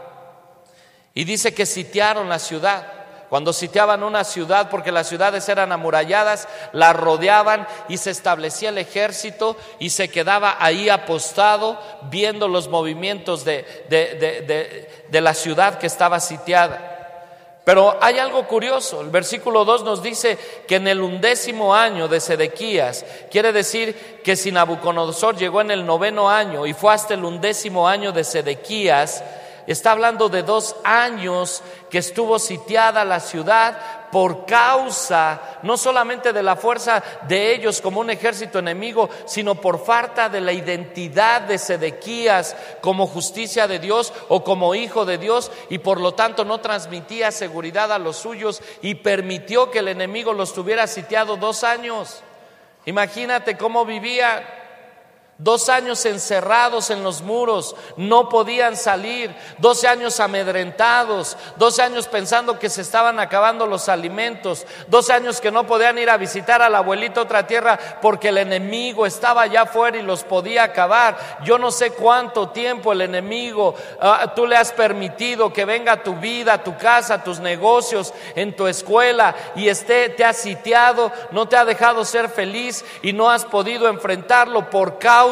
[1.13, 3.06] Y dice que sitiaron la ciudad.
[3.29, 8.77] Cuando sitiaban una ciudad, porque las ciudades eran amuralladas, la rodeaban y se establecía el
[8.77, 11.77] ejército y se quedaba ahí apostado
[12.09, 16.93] viendo los movimientos de, de, la ciudad que estaba sitiada.
[17.65, 22.21] Pero hay algo curioso, el versículo 2 nos dice que en el undécimo año de
[22.21, 27.25] Sedequías, quiere decir que si Nabucodonosor llegó en el noveno año y fue hasta el
[27.25, 29.21] undécimo año de Sedequías,
[29.67, 33.77] Está hablando de dos años que estuvo sitiada la ciudad
[34.11, 39.83] por causa no solamente de la fuerza de ellos como un ejército enemigo, sino por
[39.83, 45.51] falta de la identidad de Sedequías como justicia de Dios o como hijo de Dios
[45.69, 50.31] y por lo tanto no transmitía seguridad a los suyos y permitió que el enemigo
[50.31, 52.23] los tuviera sitiado dos años.
[52.85, 54.43] Imagínate cómo vivían.
[55.39, 62.57] Dos años encerrados en los muros, no podían salir, doce años amedrentados, doce años pensando
[62.57, 66.73] que se estaban acabando los alimentos, doce años que no podían ir a visitar al
[66.73, 71.15] abuelito otra tierra porque el enemigo estaba allá afuera y los podía acabar.
[71.43, 76.03] Yo no sé cuánto tiempo el enemigo ah, tú le has permitido que venga a
[76.03, 80.33] tu vida, a tu casa, a tus negocios, en tu escuela y esté, te ha
[80.33, 85.26] sitiado, no te ha dejado ser feliz y no has podido enfrentarlo por causa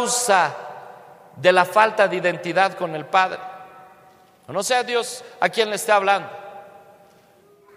[1.36, 3.40] de la falta de identidad con el Padre.
[4.48, 6.30] No sea Dios a quien le esté hablando,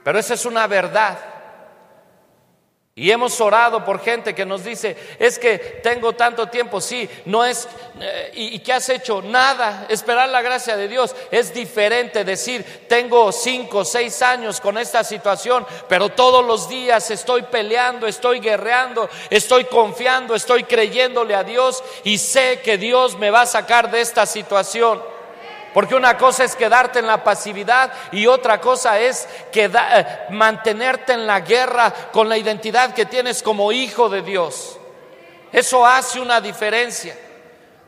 [0.04, 1.16] pero esa es una verdad.
[2.98, 7.44] Y hemos orado por gente que nos dice, es que tengo tanto tiempo, sí, no
[7.44, 7.68] es,
[8.00, 9.22] eh, ¿y, qué has hecho?
[9.22, 15.04] Nada, esperar la gracia de Dios es diferente decir, tengo cinco, seis años con esta
[15.04, 21.84] situación, pero todos los días estoy peleando, estoy guerreando, estoy confiando, estoy creyéndole a Dios
[22.02, 25.17] y sé que Dios me va a sacar de esta situación.
[25.78, 31.24] Porque una cosa es quedarte en la pasividad y otra cosa es eh, mantenerte en
[31.24, 34.76] la guerra con la identidad que tienes como hijo de Dios.
[35.52, 37.16] Eso hace una diferencia.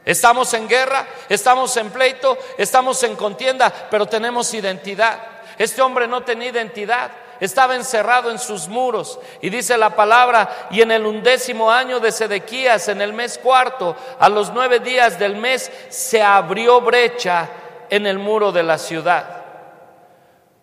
[0.04, 5.18] Estamos en guerra, estamos en pleito, estamos en contienda, pero tenemos identidad.
[5.58, 9.18] Este hombre no tenía identidad, estaba encerrado en sus muros.
[9.40, 13.96] Y dice la palabra, y en el undécimo año de Sedequías, en el mes cuarto,
[14.20, 17.50] a los nueve días del mes, se abrió brecha
[17.90, 19.40] en el muro de la ciudad.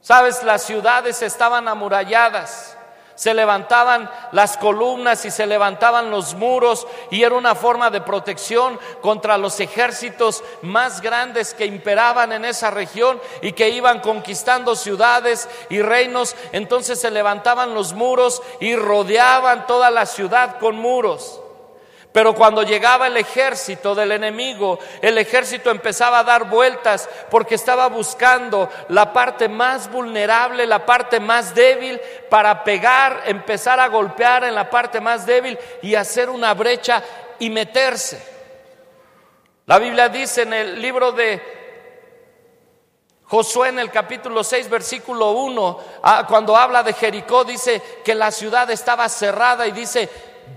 [0.02, 2.78] Sabes, las ciudades estaban amuralladas,
[3.16, 8.80] se levantaban las columnas y se levantaban los muros y era una forma de protección
[9.02, 15.50] contra los ejércitos más grandes que imperaban en esa región y que iban conquistando ciudades
[15.70, 16.36] y reinos.
[16.52, 21.42] Entonces se levantaban los muros y rodeaban toda la ciudad con muros.
[22.18, 27.90] Pero cuando llegaba el ejército del enemigo, el ejército empezaba a dar vueltas porque estaba
[27.90, 34.56] buscando la parte más vulnerable, la parte más débil, para pegar, empezar a golpear en
[34.56, 37.04] la parte más débil y hacer una brecha
[37.38, 38.20] y meterse.
[39.68, 41.40] La Biblia dice en el libro de
[43.26, 48.32] Josué en el capítulo 6, versículo 1, ah, cuando habla de Jericó, dice que la
[48.32, 50.10] ciudad estaba cerrada y dice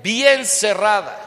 [0.03, 1.27] bien cerrada.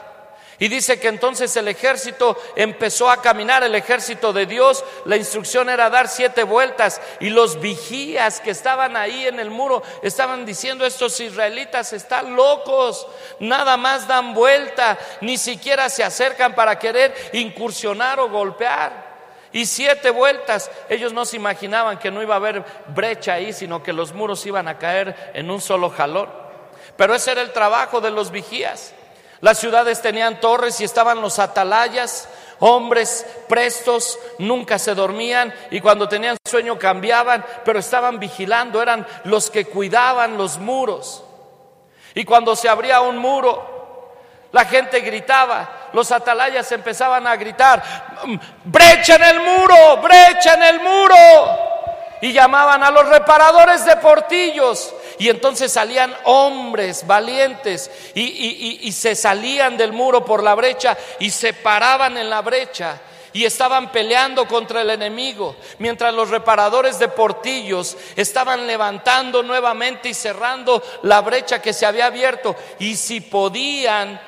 [0.58, 5.68] Y dice que entonces el ejército empezó a caminar, el ejército de Dios, la instrucción
[5.68, 10.86] era dar siete vueltas y los vigías que estaban ahí en el muro estaban diciendo,
[10.86, 13.06] estos israelitas están locos,
[13.40, 19.14] nada más dan vuelta, ni siquiera se acercan para querer incursionar o golpear.
[19.50, 23.82] Y siete vueltas, ellos no se imaginaban que no iba a haber brecha ahí, sino
[23.82, 26.28] que los muros iban a caer en un solo jalón.
[26.96, 28.94] Pero ese era el trabajo de los vigías.
[29.44, 32.30] Las ciudades tenían torres y estaban los atalayas,
[32.60, 39.50] hombres prestos, nunca se dormían y cuando tenían sueño cambiaban, pero estaban vigilando, eran los
[39.50, 41.22] que cuidaban los muros.
[42.14, 44.14] Y cuando se abría un muro,
[44.50, 47.82] la gente gritaba, los atalayas empezaban a gritar,
[48.64, 51.73] brecha en el muro, brecha en el muro.
[52.24, 54.94] Y llamaban a los reparadores de portillos.
[55.18, 61.28] Y entonces salían hombres valientes y, y, se salían del muro por la brecha y
[61.28, 62.98] se paraban en la brecha
[63.34, 70.14] y estaban peleando contra el enemigo, mientras los reparadores de portillos estaban levantando nuevamente y
[70.14, 72.56] cerrando la brecha que se había abierto.
[72.78, 74.18] Y si podían,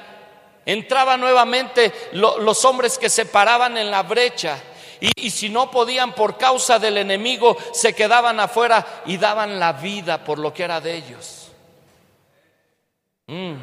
[0.66, 4.58] entraban nuevamente los hombres que se paraban en la brecha.
[5.00, 10.24] Y, si no podían por causa del enemigo, se quedaban afuera y daban la vida
[10.24, 11.52] por lo que era de ellos.
[13.26, 13.54] Mm.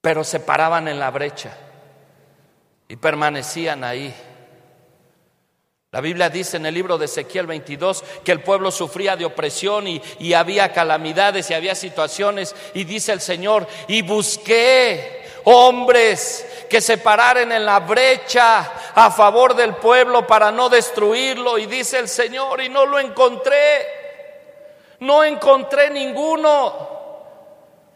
[0.00, 1.56] Pero se paraban en la brecha
[2.88, 4.14] y permanecían ahí.
[5.92, 9.88] La Biblia dice en el libro de Ezequiel 22 que el pueblo sufría de opresión
[9.88, 12.54] y, y, había calamidades y había situaciones.
[12.74, 19.54] Y dice el Señor, y busqué hombres que se pararan en la brecha a favor
[19.54, 21.58] del pueblo para no destruirlo.
[21.58, 23.86] Y dice el Señor, y no lo encontré.
[25.00, 26.88] No encontré ninguno.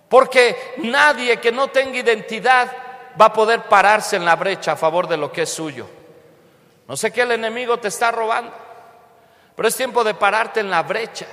[0.09, 2.70] Porque nadie que no tenga identidad
[3.20, 5.86] va a poder pararse en la brecha a favor de lo que es suyo.
[6.86, 8.53] No sé qué el enemigo te está robando,
[9.57, 11.26] pero es tiempo de pararte en la brecha,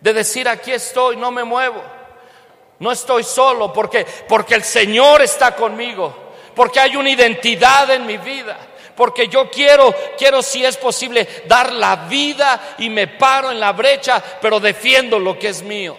[0.00, 1.82] de decir aquí estoy, no me muevo,
[2.78, 6.14] no estoy solo porque porque el Señor está conmigo,
[6.54, 8.56] porque hay una identidad en mi vida,
[8.94, 13.72] porque yo quiero quiero si es posible dar la vida y me paro en la
[13.72, 15.96] brecha, pero defiendo lo que es mío.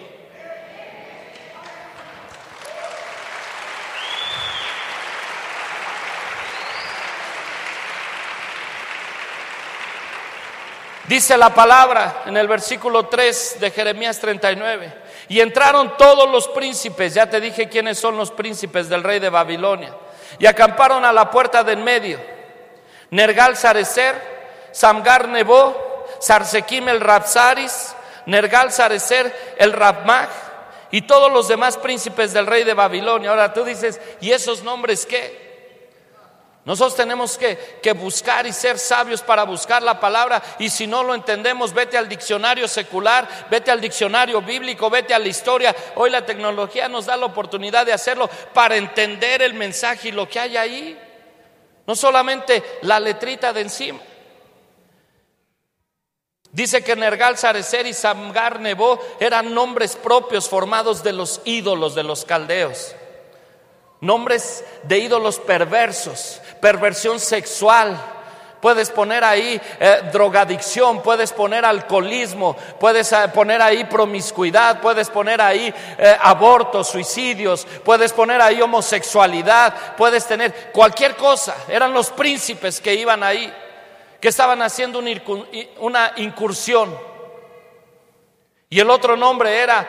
[11.08, 15.07] Dice la palabra en el versículo 3 de Jeremías 39.
[15.28, 19.28] Y entraron todos los príncipes, ya te dije quiénes son los príncipes del rey de
[19.28, 19.94] Babilonia,
[20.38, 22.20] y acamparon a la puerta de en medio.
[23.10, 27.94] Nergal Sarecer, Samgar Nebo, Sarsequim el Rapsaris,
[28.26, 30.28] Nergal Sarecer el Rabmag,
[30.90, 33.30] y todos los demás príncipes del rey de Babilonia.
[33.30, 35.47] Ahora tú dices, ¿y esos nombres qué?
[36.64, 41.14] Nosotros tenemos que, buscar y ser sabios para buscar la palabra y si no lo
[41.14, 45.74] entendemos, vete al diccionario secular, vete al diccionario bíblico, vete a la historia.
[45.94, 50.28] Hoy la tecnología nos da la oportunidad de hacerlo para entender el mensaje y lo
[50.28, 50.98] que hay ahí.
[51.86, 54.00] No solamente la letrita de encima.
[56.52, 62.02] Dice que Nergal Sarecer y Samgar Nebo eran nombres propios formados de los ídolos de
[62.02, 62.94] los caldeos.
[64.00, 67.96] Nombres de ídolos perversos, perversión sexual.
[68.60, 75.40] Puedes poner ahí eh, drogadicción, puedes poner alcoholismo, puedes eh, poner ahí promiscuidad, puedes poner
[75.40, 81.54] ahí eh, abortos, suicidios, puedes poner ahí homosexualidad, puedes tener cualquier cosa.
[81.68, 83.52] Eran los príncipes que iban ahí,
[84.20, 85.00] que estaban haciendo
[85.78, 86.98] una incursión.
[88.70, 89.88] Y el otro nombre era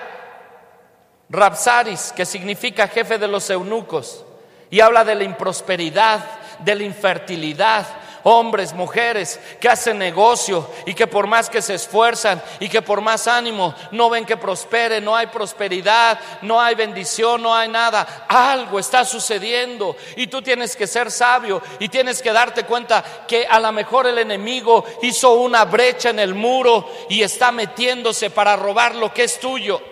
[1.29, 4.25] Rapsaris, que significa jefe de los eunucos,
[4.69, 7.87] y habla de la improsperidad, de la infertilidad,
[8.23, 13.01] hombres, mujeres que hacen negocio y que por más que se esfuerzan y que por
[13.01, 18.25] más ánimo no ven que prospere, no hay prosperidad, no hay bendición, no hay nada.
[18.27, 23.45] Algo está sucediendo y tú tienes que ser sabio y tienes que darte cuenta que
[23.47, 28.55] a lo mejor el enemigo hizo una brecha en el muro y está metiéndose para
[28.55, 29.88] robar lo que es tuyo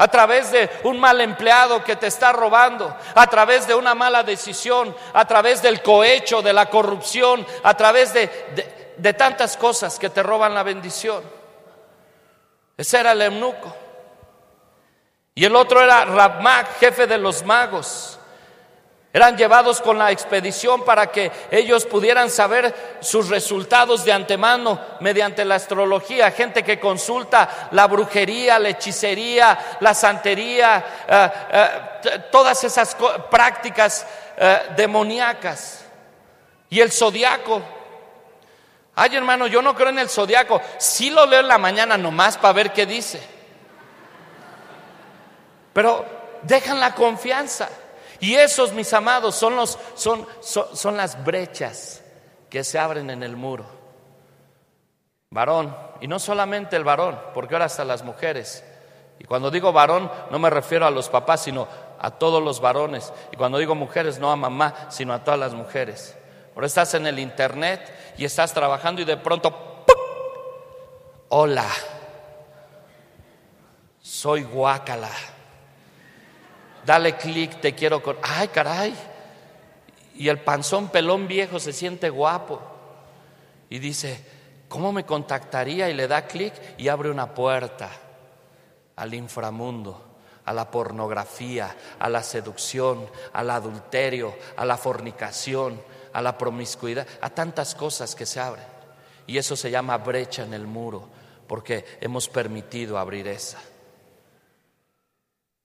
[0.00, 4.22] a través de un mal empleado que te está robando, a través de una mala
[4.22, 10.08] decisión, a través del cohecho, de la corrupción, a través de, de, tantas cosas que
[10.08, 11.22] te roban la bendición.
[12.78, 13.76] Ese era el eunuco.
[15.34, 18.18] Y el otro era Rabmag, jefe de los magos.
[19.12, 25.44] Eran llevados con la expedición para que ellos pudieran saber sus resultados de antemano mediante
[25.44, 26.30] la astrología.
[26.30, 32.96] Gente que consulta la brujería, la hechicería, la santería, eh, eh, todas esas
[33.28, 34.06] prácticas
[34.36, 35.84] eh, demoníacas.
[36.68, 37.60] Y el zodiaco.
[38.94, 40.62] Ay, hermano, yo no creo en el zodiaco.
[40.78, 43.20] Sí lo leo en la mañana nomás para ver qué dice.
[45.72, 46.06] Pero
[46.42, 47.68] dejan la confianza.
[48.20, 52.02] Y esos, mis amados, son, los, son, son, las brechas
[52.50, 53.64] que se abren en el muro.
[55.30, 58.62] Varón, y no solamente el varón, porque ahora hasta las mujeres.
[59.18, 61.66] Y cuando digo varón, no me refiero a los papás, sino
[61.98, 63.12] a todos los varones.
[63.32, 66.16] Y cuando digo mujeres, no a mamá, sino a todas las mujeres.
[66.54, 69.84] Ahora estás en el internet y estás trabajando y de pronto,
[71.28, 71.68] hola,
[74.02, 75.10] soy guácala
[76.84, 78.16] dale clic, te quiero con...
[78.22, 78.94] ¡Ay, caray!
[80.14, 82.60] Y el panzón pelón viejo se siente guapo
[83.70, 84.22] y dice,
[84.68, 85.88] ¿cómo me contactaría?
[85.88, 87.90] Y le da clic y abre una puerta
[88.96, 90.04] al inframundo,
[90.44, 95.80] a la pornografía, a la seducción, al adulterio, a la fornicación,
[96.12, 98.66] a la promiscuidad, a tantas cosas que se abren.
[99.26, 101.08] Y eso se llama brecha en el muro,
[101.46, 103.58] porque hemos permitido abrir esa.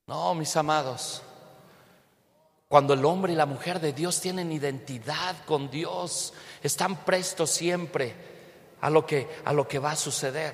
[0.08, 1.24] No, mis amados,
[2.68, 8.14] cuando el hombre y la mujer de Dios tienen identidad con Dios, están prestos siempre
[8.82, 10.53] a lo que, a lo que va a suceder.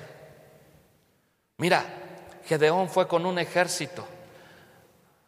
[1.58, 1.84] Mira,
[2.46, 4.06] Gedeón fue con un ejército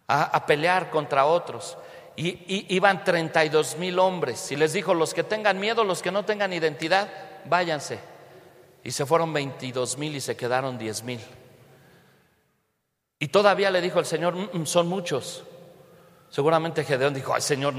[0.08, 1.76] a, pelear contra otros.
[2.16, 4.50] Y, iban 32 mil hombres.
[4.52, 7.08] Y les dijo, los que tengan miedo, los que no tengan identidad,
[7.46, 7.98] váyanse.
[8.82, 11.20] Y se fueron 22 mil y se quedaron 10 mil.
[13.24, 15.44] Y todavía le dijo el Señor, mm, mm, son muchos.
[16.28, 17.72] Seguramente Gedeón dijo, ay Señor,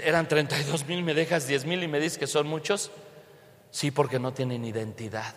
[0.00, 2.92] eran 32 mil, me dejas 10 mil y me dices que son muchos.
[3.72, 5.34] Sí, porque no tienen identidad.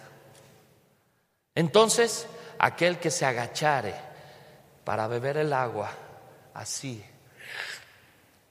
[1.56, 2.28] Entonces,
[2.60, 3.96] aquel que se agachare
[4.84, 5.90] para beber el agua
[6.54, 7.04] así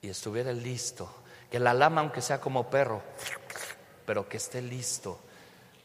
[0.02, 1.08] y estuviera listo,
[1.48, 3.04] que la lama aunque sea como perro,
[4.04, 5.20] pero que esté listo,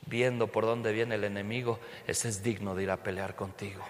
[0.07, 3.83] viendo por dónde viene el enemigo, ese es digno de ir a pelear contigo.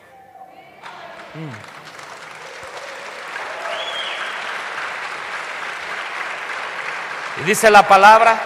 [7.39, 8.39] Y dice la palabra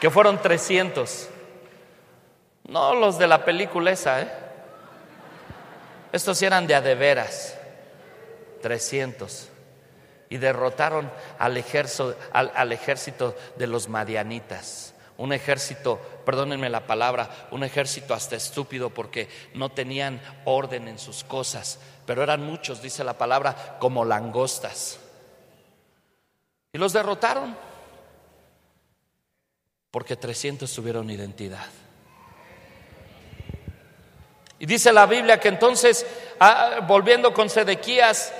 [0.00, 1.28] que fueron 300.
[2.68, 4.28] No los de la película esa, ¿eh?
[6.12, 7.56] Estos eran de adeveras.
[8.62, 9.48] 300.
[10.30, 14.93] Y derrotaron al ejército, al, ejército de los madianitas.
[15.16, 21.22] Un ejército, perdónenme la palabra, un ejército hasta estúpido porque no tenían orden en sus
[21.22, 21.78] cosas.
[22.06, 24.98] Pero eran muchos, dice la palabra, como langostas.
[26.72, 27.56] Y los derrotaron.
[29.90, 31.66] Porque 300 tuvieron identidad.
[34.58, 36.06] Y dice la Biblia que entonces,
[36.40, 38.32] ah, volviendo con Sedequías,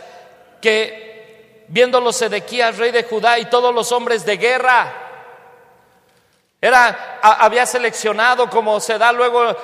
[0.60, 5.03] que viéndolo Sedequías, rey de Judá, y todos los hombres de guerra,
[6.64, 9.54] era, había seleccionado, como se da luego,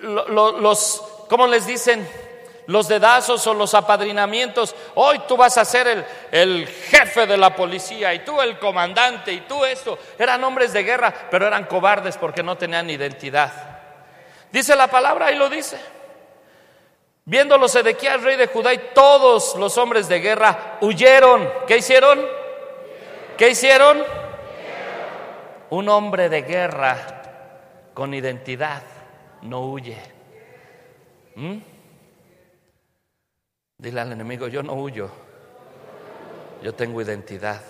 [0.00, 2.06] los, ¿cómo les dicen?
[2.66, 4.76] los dedazos o los apadrinamientos.
[4.96, 9.32] Hoy tú vas a ser el, el, jefe de la policía y tú el comandante
[9.32, 9.98] y tú esto.
[10.18, 13.50] Eran hombres de guerra, pero eran cobardes porque no tenían identidad.
[14.52, 15.80] Dice la palabra y lo dice.
[17.24, 21.50] Viéndolo Sedequías, rey de Judá, y todos los hombres de guerra huyeron.
[21.66, 22.22] ¿Qué hicieron?
[23.38, 24.04] ¿Qué hicieron?
[25.70, 26.96] Un hombre de guerra
[27.94, 28.82] con identidad
[29.42, 29.98] no huye.
[31.36, 31.58] ¿Mm?
[33.76, 35.10] Dile al enemigo, yo no huyo,
[36.62, 37.60] yo tengo identidad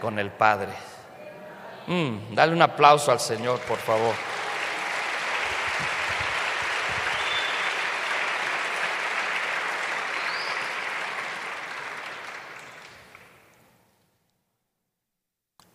[0.00, 0.72] con el Padre.
[1.86, 4.14] Mm, dale un aplauso al Señor, por favor.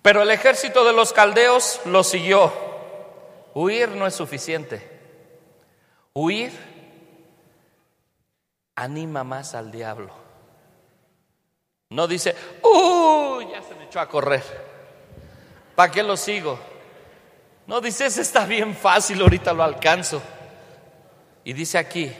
[0.01, 2.51] Pero el ejército de los caldeos lo siguió.
[3.53, 4.99] Huir no es suficiente.
[6.13, 6.51] Huir
[8.75, 10.13] anima más al diablo.
[11.89, 13.47] No dice, ¡uy!
[13.51, 14.43] Ya se me echó a correr.
[15.75, 16.59] ¿Para qué lo sigo?
[17.67, 20.21] No dice, ese está bien fácil, ahorita lo alcanzo.
[21.43, 22.11] Y dice aquí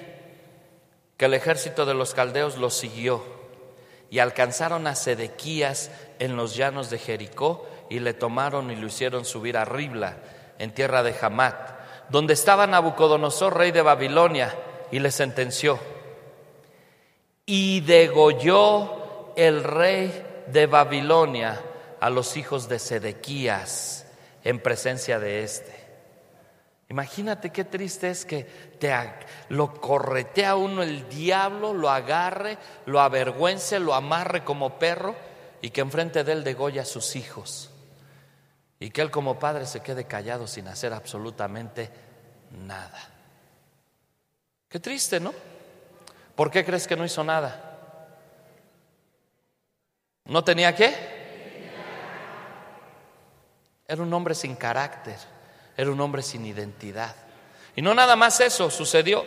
[1.18, 3.24] que el ejército de los caldeos lo siguió
[4.10, 9.26] y alcanzaron a Sedequías en los llanos de Jericó y le tomaron y lo hicieron
[9.26, 10.18] subir a Ribla,
[10.60, 11.72] en tierra de Hamat,
[12.10, 14.54] donde estaba Nabucodonosor, rey de Babilonia,
[14.92, 15.80] y le sentenció
[17.52, 21.60] y degolló el rey de Babilonia
[22.00, 24.06] a los hijos de Sedequías
[24.44, 25.74] en presencia de éste.
[26.90, 28.94] Imagínate qué triste es que te,
[29.50, 35.16] lo corretea uno el diablo, lo agarre, lo avergüence, lo amarre como perro
[35.62, 37.70] y que enfrente de él degolla a sus hijos.
[38.80, 41.90] Y que él como padre se quede callado sin hacer absolutamente
[42.52, 43.10] nada.
[44.70, 45.34] Qué triste, ¿no?
[46.36, 47.78] ¿Por qué crees que no hizo nada?
[50.26, 51.20] ¿No tenía qué?
[53.88, 55.18] Era un hombre sin carácter,
[55.76, 57.16] era un hombre sin identidad.
[57.76, 59.26] Y no nada más eso sucedió.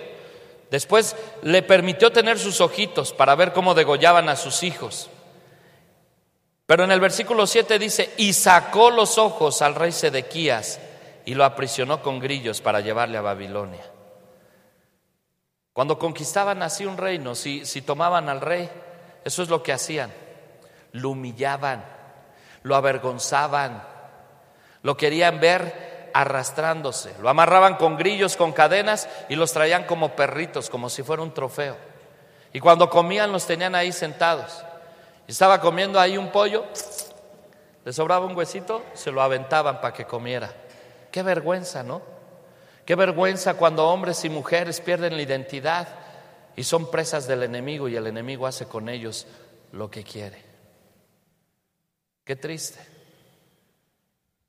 [0.70, 5.10] Después le permitió tener sus ojitos para ver cómo degollaban a sus hijos.
[6.72, 10.80] Pero en el versículo 7 dice, y sacó los ojos al rey Sedequías
[11.26, 13.84] y lo aprisionó con grillos para llevarle a Babilonia.
[15.74, 18.70] Cuando conquistaban así un reino, si, si tomaban al rey,
[19.22, 20.14] eso es lo que hacían.
[20.92, 21.84] Lo humillaban,
[22.62, 23.84] lo avergonzaban,
[24.80, 27.14] Lo querían ver arrastrándose.
[27.20, 31.34] Lo amarraban con grillos, con cadenas y los traían como perritos, como si fuera un
[31.34, 31.76] trofeo.
[32.54, 34.64] Y cuando comían los tenían ahí sentados.
[35.26, 36.64] Estaba comiendo ahí un pollo,
[37.84, 40.52] le sobraba un huesito, se lo aventaban para que comiera.
[41.10, 42.02] Qué vergüenza, ¿no?
[42.84, 45.88] Qué vergüenza cuando hombres y mujeres pierden la identidad
[46.56, 49.26] y son presas del enemigo y el enemigo hace con ellos
[49.70, 50.42] lo que quiere.
[52.24, 52.80] Qué triste.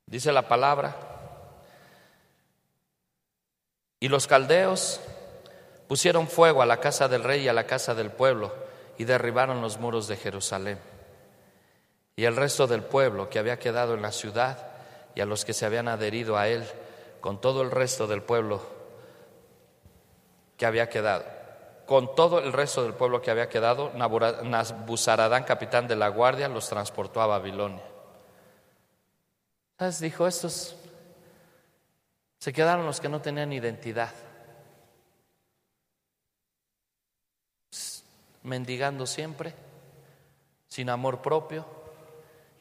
[0.05, 0.95] Dice la palabra.
[3.99, 4.99] Y los caldeos
[5.87, 8.62] pusieron fuego a la casa del rey y a la casa del pueblo
[8.97, 10.79] y derribaron los muros de Jerusalén.
[12.15, 14.67] Y el resto del pueblo que había quedado en la ciudad
[15.15, 16.63] y a los que se habían adherido a él,
[17.21, 18.61] con todo el resto del pueblo
[20.57, 21.25] que había quedado,
[21.85, 26.69] con todo el resto del pueblo que había quedado, Nabuzaradán, capitán de la guardia, los
[26.69, 27.83] transportó a Babilonia.
[29.99, 30.75] Dijo, estos
[32.39, 34.13] se quedaron los que no tenían identidad,
[38.43, 39.53] mendigando siempre,
[40.67, 41.65] sin amor propio.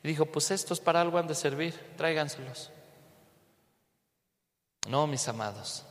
[0.03, 2.71] Y dijo, pues estos para algo han de servir, tráiganselos.
[4.89, 5.85] No, mis amados.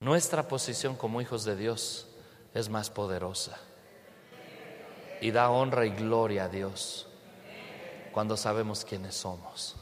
[0.00, 2.08] Nuestra posición como hijos de Dios
[2.54, 3.58] es más poderosa
[5.20, 7.06] y da honra y gloria a Dios
[8.12, 9.76] cuando sabemos quiénes somos.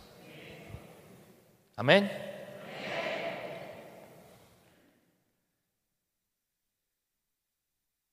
[1.77, 2.28] Amén.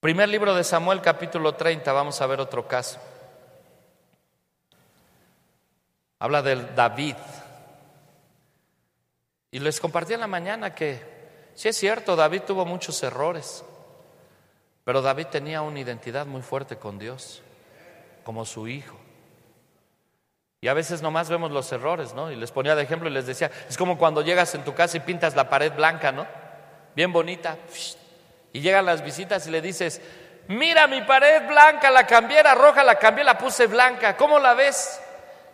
[0.05, 2.99] Primer libro de Samuel, capítulo 30, vamos a ver otro caso.
[6.19, 7.15] Habla del David.
[9.49, 13.65] Y les compartí en la mañana que Sí es cierto, David tuvo muchos errores,
[14.83, 17.41] pero David tenía una identidad muy fuerte con Dios,
[18.23, 18.97] como su hijo.
[20.61, 22.31] Y a veces nomás vemos los errores, ¿no?
[22.31, 24.97] Y les ponía de ejemplo y les decía, es como cuando llegas en tu casa
[24.97, 26.27] y pintas la pared blanca, ¿no?
[26.95, 27.57] Bien bonita.
[28.55, 29.99] Y llegan las visitas y le dices,
[30.47, 34.53] mira mi pared blanca, la cambié, era roja, la cambié, la puse blanca, ¿cómo la
[34.53, 34.97] ves?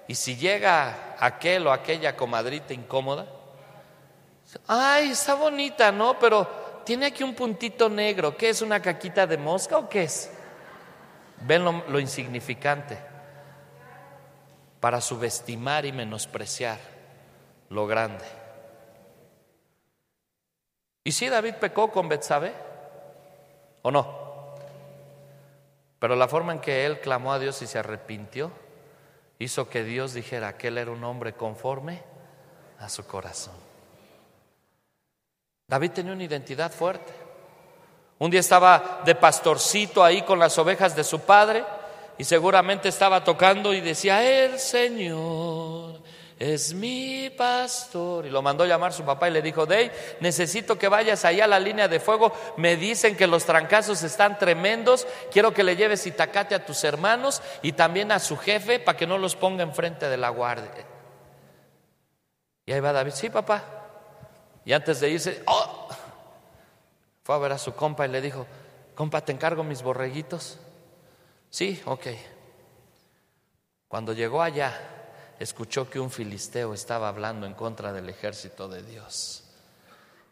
[0.08, 3.26] Y si llega aquel o aquella comadrita incómoda,
[4.68, 6.20] Ay, está bonita, ¿no?
[6.20, 6.46] Pero
[6.86, 8.38] tiene aquí un puntito negro.
[8.38, 10.30] ¿Qué es una caquita de mosca o qué es?
[11.40, 13.00] Ven lo, insignificante
[14.80, 16.78] para subestimar y menospreciar
[17.70, 18.26] lo grande.
[21.04, 22.70] ¿Y si David pecó con Betsabé?
[23.82, 24.22] ¿O no?
[26.00, 28.52] Pero la forma en que él clamó a Dios y se arrepintió
[29.40, 32.02] hizo que Dios dijera que él era un hombre conforme
[32.80, 33.54] a su corazón.
[35.68, 37.14] David tenía una identidad fuerte.
[38.20, 41.64] Un día estaba de pastorcito ahí con las ovejas de su padre
[42.18, 46.02] y seguramente estaba tocando y decía, el Señor
[46.42, 48.26] es mi pastor.
[48.26, 51.48] Y lo mandó llamar su papá y le dijo, Dey, necesito que vayas allá a
[51.48, 52.34] la línea de fuego.
[52.58, 55.06] Me dicen que los trancazos están tremendos.
[55.32, 59.06] Quiero que le lleves itacate a tus hermanos y también a su jefe para que
[59.06, 60.84] no los ponga enfrente de la guardia.
[62.66, 63.64] Y ahí va David, sí, papá.
[64.66, 65.90] Y antes de irse, ¡oh!
[67.22, 68.48] fue a ver a su compa y le dijo,
[68.96, 70.58] compa, ¿te encargo mis borreguitos?
[71.52, 72.08] Sí, ok.
[73.88, 75.01] Cuando llegó allá,
[75.42, 79.44] escuchó que un filisteo estaba hablando en contra del ejército de Dios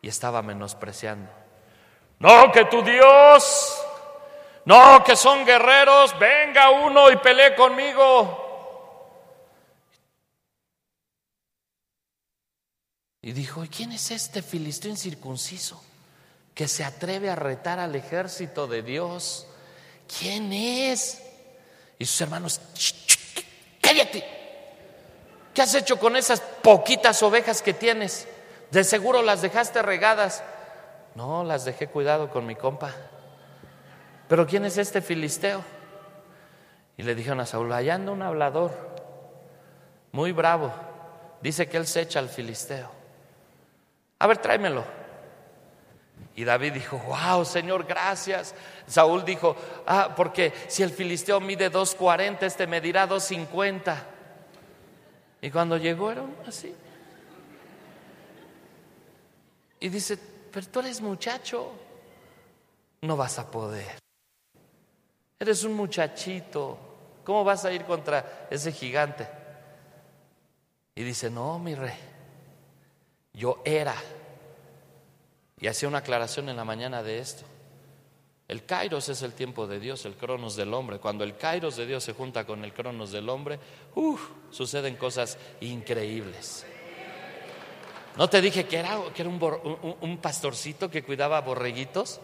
[0.03, 1.31] y estaba menospreciando.
[2.19, 3.81] No, que tu Dios,
[4.65, 8.45] no, que son guerreros, venga uno y pelee conmigo.
[13.21, 15.83] Y dijo, ¿y quién es este filisteo incircunciso
[16.53, 19.47] que se atreve a retar al ejército de Dios?
[20.19, 21.23] ¿Quién es?
[21.97, 23.08] Y sus hermanos, cállate.
[25.59, 28.29] ¿Qué has hecho con esas poquitas ovejas que tienes?
[28.71, 30.41] De seguro las dejaste regadas.
[31.15, 32.93] No, las dejé cuidado con mi compa.
[34.29, 35.61] Pero ¿quién es este filisteo?
[36.95, 38.71] Y le dijeron a Saúl, allá anda un hablador,
[40.13, 40.71] muy bravo.
[41.41, 42.89] Dice que él se echa al filisteo.
[44.19, 44.85] A ver, tráemelo.
[46.37, 48.55] Y David dijo, wow, Señor, gracias.
[48.87, 54.18] Saúl dijo, ah, porque si el filisteo mide 2.40, este medirá 2.50.
[55.41, 56.75] Y cuando llegó era así.
[59.79, 60.17] Y dice,
[60.51, 61.71] pero tú eres muchacho,
[63.01, 63.97] no vas a poder.
[65.39, 66.77] Eres un muchachito,
[67.23, 69.27] ¿cómo vas a ir contra ese gigante?
[70.95, 71.97] Y dice, no, mi rey,
[73.33, 73.95] yo era.
[75.61, 77.45] Y hacía una aclaración en la mañana de esto.
[78.49, 80.97] El kairos es el tiempo de Dios, el cronos del hombre.
[80.97, 83.59] Cuando el kairos de Dios se junta con el cronos del hombre,
[83.93, 84.19] uf,
[84.49, 86.65] suceden cosas increíbles.
[88.17, 92.19] ¿No te dije que era, que era un- un pastorcito que cuidaba borreguitos?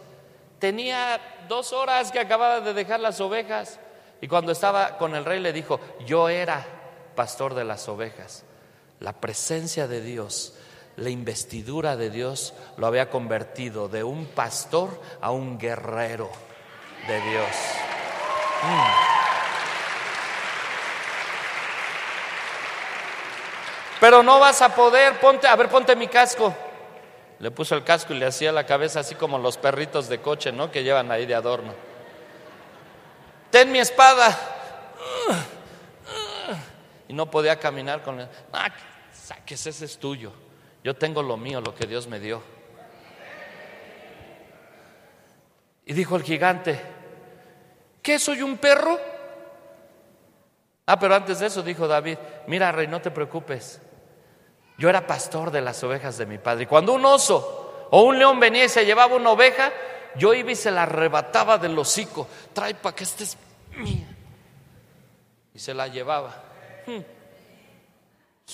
[0.58, 3.78] Tenía dos horas que acababa de dejar las ovejas.
[4.20, 6.66] Y cuando estaba con el rey le dijo, yo era
[7.14, 8.44] pastor de las ovejas.
[8.98, 10.54] La presencia de Dios,
[10.96, 16.30] la investidura de Dios lo había convertido de un pastor a un guerrero
[17.06, 17.46] de Dios.
[24.00, 26.54] Pero no vas a poder, ponte, a ver, ponte mi casco.
[27.38, 30.52] Le puso el casco y le hacía la cabeza así como los perritos de coche,
[30.52, 30.70] ¿no?
[30.70, 31.74] Que llevan ahí de adorno.
[33.50, 34.38] Ten mi espada.
[37.08, 38.28] Y no podía caminar con él.
[38.52, 38.70] Ah,
[39.12, 40.32] saques, ese es tuyo.
[40.86, 42.40] Yo tengo lo mío, lo que Dios me dio.
[45.84, 46.80] Y dijo el gigante,
[48.00, 48.96] ¿qué soy un perro?
[50.86, 53.80] Ah, pero antes de eso dijo David, mira rey, no te preocupes.
[54.78, 56.62] Yo era pastor de las ovejas de mi padre.
[56.62, 59.72] Y cuando un oso o un león venía y se llevaba una oveja,
[60.14, 62.28] yo iba y se la arrebataba del hocico.
[62.52, 63.36] Trae para que estés
[63.76, 64.06] mía.
[65.52, 66.44] Y se la llevaba.
[66.86, 67.00] Hmm.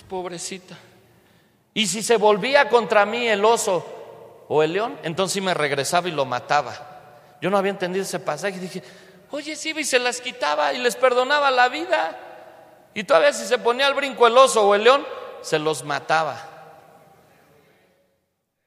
[0.09, 0.79] Pobrecita.
[1.75, 6.13] Y si se volvía contra mí el oso o el león, entonces me regresaba y
[6.13, 6.75] lo mataba.
[7.41, 8.83] Yo no había entendido ese pasaje y dije,
[9.31, 12.19] oye, sí, y se las quitaba y les perdonaba la vida.
[12.95, 15.07] Y todavía si se ponía al brinco el oso o el león,
[15.41, 16.49] se los mataba.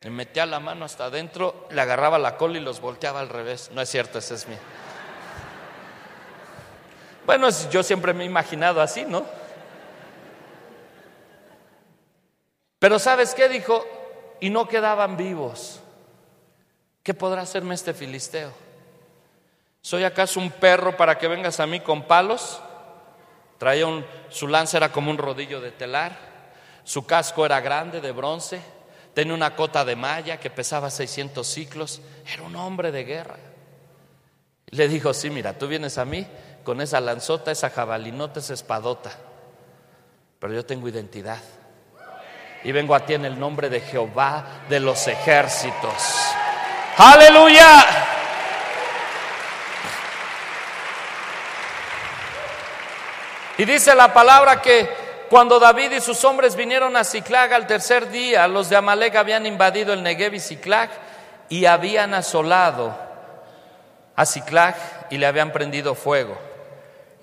[0.01, 3.71] Le metía la mano hasta adentro, le agarraba la cola y los volteaba al revés.
[3.73, 4.59] No es cierto, ese es mío.
[7.25, 9.25] Bueno, yo siempre me he imaginado así, ¿no?
[12.85, 13.83] Pero ¿sabes qué dijo?
[14.39, 15.79] Y no quedaban vivos.
[17.01, 18.51] ¿Qué podrá hacerme este filisteo?
[19.81, 22.61] ¿Soy acaso un perro para que vengas a mí con palos?
[23.57, 26.15] Traía un, su lanza era como un rodillo de telar,
[26.83, 28.61] su casco era grande de bronce,
[29.15, 33.37] tenía una cota de malla que pesaba 600 ciclos, era un hombre de guerra.
[34.67, 36.27] Le dijo, sí, mira, tú vienes a mí
[36.63, 39.09] con esa lanzota, esa jabalinota, esa espadota,
[40.37, 41.41] pero yo tengo identidad.
[42.65, 45.93] Y vengo a ti en el nombre de Jehová de los ejércitos.
[46.97, 47.85] Aleluya.
[53.59, 54.89] Y dice la palabra que
[55.29, 59.45] cuando David y sus hombres vinieron a Ciclag al tercer día, los de Amalek habían
[59.45, 60.89] invadido el Negev y Ciclag
[61.49, 62.97] y habían asolado
[64.15, 64.75] a Ciclag
[65.11, 66.35] y le habían prendido fuego.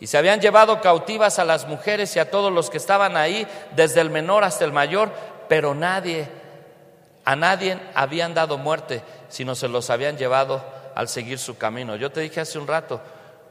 [0.02, 3.46] Y se habían llevado cautivas a las mujeres y a todos los que estaban ahí,
[3.76, 5.12] desde el menor hasta el mayor,
[5.52, 6.26] pero nadie,
[7.26, 11.94] a nadie habían dado muerte, sino se los habían llevado al seguir su camino.
[11.96, 13.02] Yo te dije hace un rato,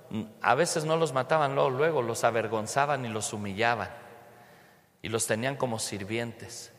[0.10, 3.92] mm, a veces no los mataban luego, luego los avergonzaban y los humillaban
[5.04, 6.72] y los tenían como sirvientes.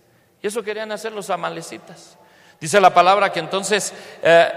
[0.43, 2.19] Y eso querían hacer los amalecitas.
[2.61, 3.95] Dice la palabra que entonces
[4.25, 4.49] eh,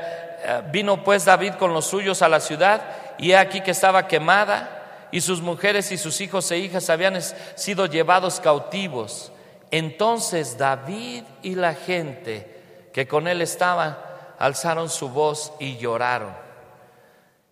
[0.45, 2.81] eh, vino pues David con los suyos a la ciudad
[3.19, 7.21] y he aquí que estaba quemada y sus mujeres y sus hijos e hijas habían
[7.21, 9.31] sido llevados cautivos.
[9.77, 13.97] Entonces David y la gente que con él estaban
[14.39, 16.33] alzaron su voz y lloraron.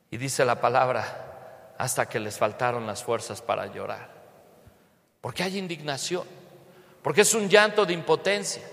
[0.09, 4.09] Y dice la palabra, hasta que les faltaron las fuerzas para llorar.
[5.19, 6.25] Porque hay indignación,
[7.01, 8.63] porque es un llanto de impotencia,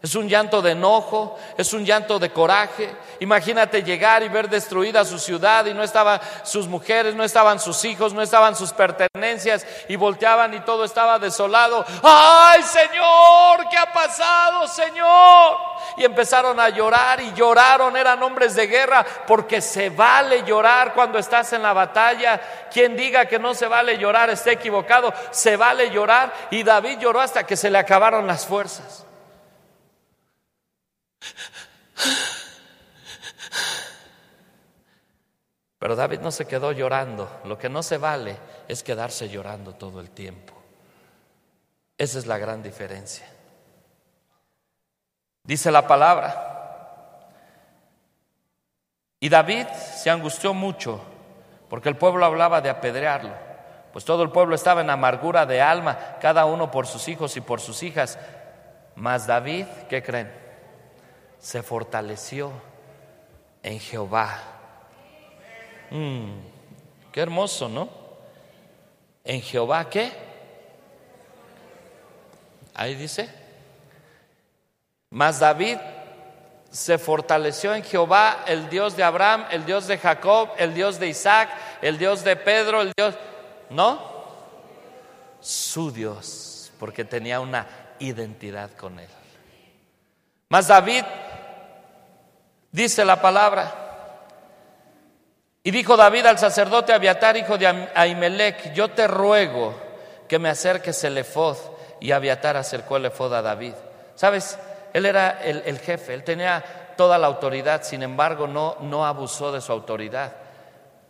[0.00, 2.88] es un llanto de enojo, es un llanto de coraje.
[3.18, 7.84] Imagínate llegar y ver destruida su ciudad y no estaban sus mujeres, no estaban sus
[7.84, 11.84] hijos, no estaban sus pertenencias y volteaban y todo estaba desolado.
[12.04, 13.68] ¡Ay, Señor!
[13.68, 15.56] ¿Qué ha pasado, Señor?
[15.96, 21.18] Y empezaron a llorar y lloraron, eran hombres de guerra, porque se vale llorar cuando
[21.18, 22.40] estás en la batalla.
[22.72, 26.32] Quien diga que no se vale llorar está equivocado, se vale llorar.
[26.52, 29.07] Y David lloró hasta que se le acabaron las fuerzas.
[35.78, 37.40] Pero David no se quedó llorando.
[37.44, 40.54] Lo que no se vale es quedarse llorando todo el tiempo.
[41.96, 43.26] Esa es la gran diferencia.
[45.44, 46.44] Dice la palabra.
[49.20, 51.00] Y David se angustió mucho
[51.68, 53.34] porque el pueblo hablaba de apedrearlo.
[53.92, 57.40] Pues todo el pueblo estaba en amargura de alma, cada uno por sus hijos y
[57.40, 58.18] por sus hijas.
[58.94, 60.47] Mas David, ¿qué creen?
[61.40, 62.52] Se fortaleció
[63.62, 64.38] en Jehová.
[65.90, 66.40] Mm,
[67.12, 67.88] qué hermoso, ¿no?
[69.24, 70.12] En Jehová, ¿qué?
[72.74, 73.28] Ahí dice.
[75.10, 75.78] Mas David
[76.70, 81.08] se fortaleció en Jehová, el Dios de Abraham, el Dios de Jacob, el Dios de
[81.08, 83.14] Isaac, el Dios de Pedro, el Dios...
[83.70, 84.00] ¿No?
[85.40, 87.66] Su Dios, porque tenía una
[87.98, 89.08] identidad con él.
[90.48, 91.04] Mas David
[92.72, 93.88] dice la palabra.
[95.62, 99.74] Y dijo David al sacerdote Abiatar, hijo de Ahimelech, yo te ruego
[100.26, 101.56] que me acerques el efod.
[102.00, 103.74] Y Abiatar acercó el efod a David.
[104.14, 104.58] ¿Sabes?
[104.92, 109.60] Él era el, jefe, él tenía toda la autoridad, sin embargo no, no abusó de
[109.60, 110.32] su autoridad.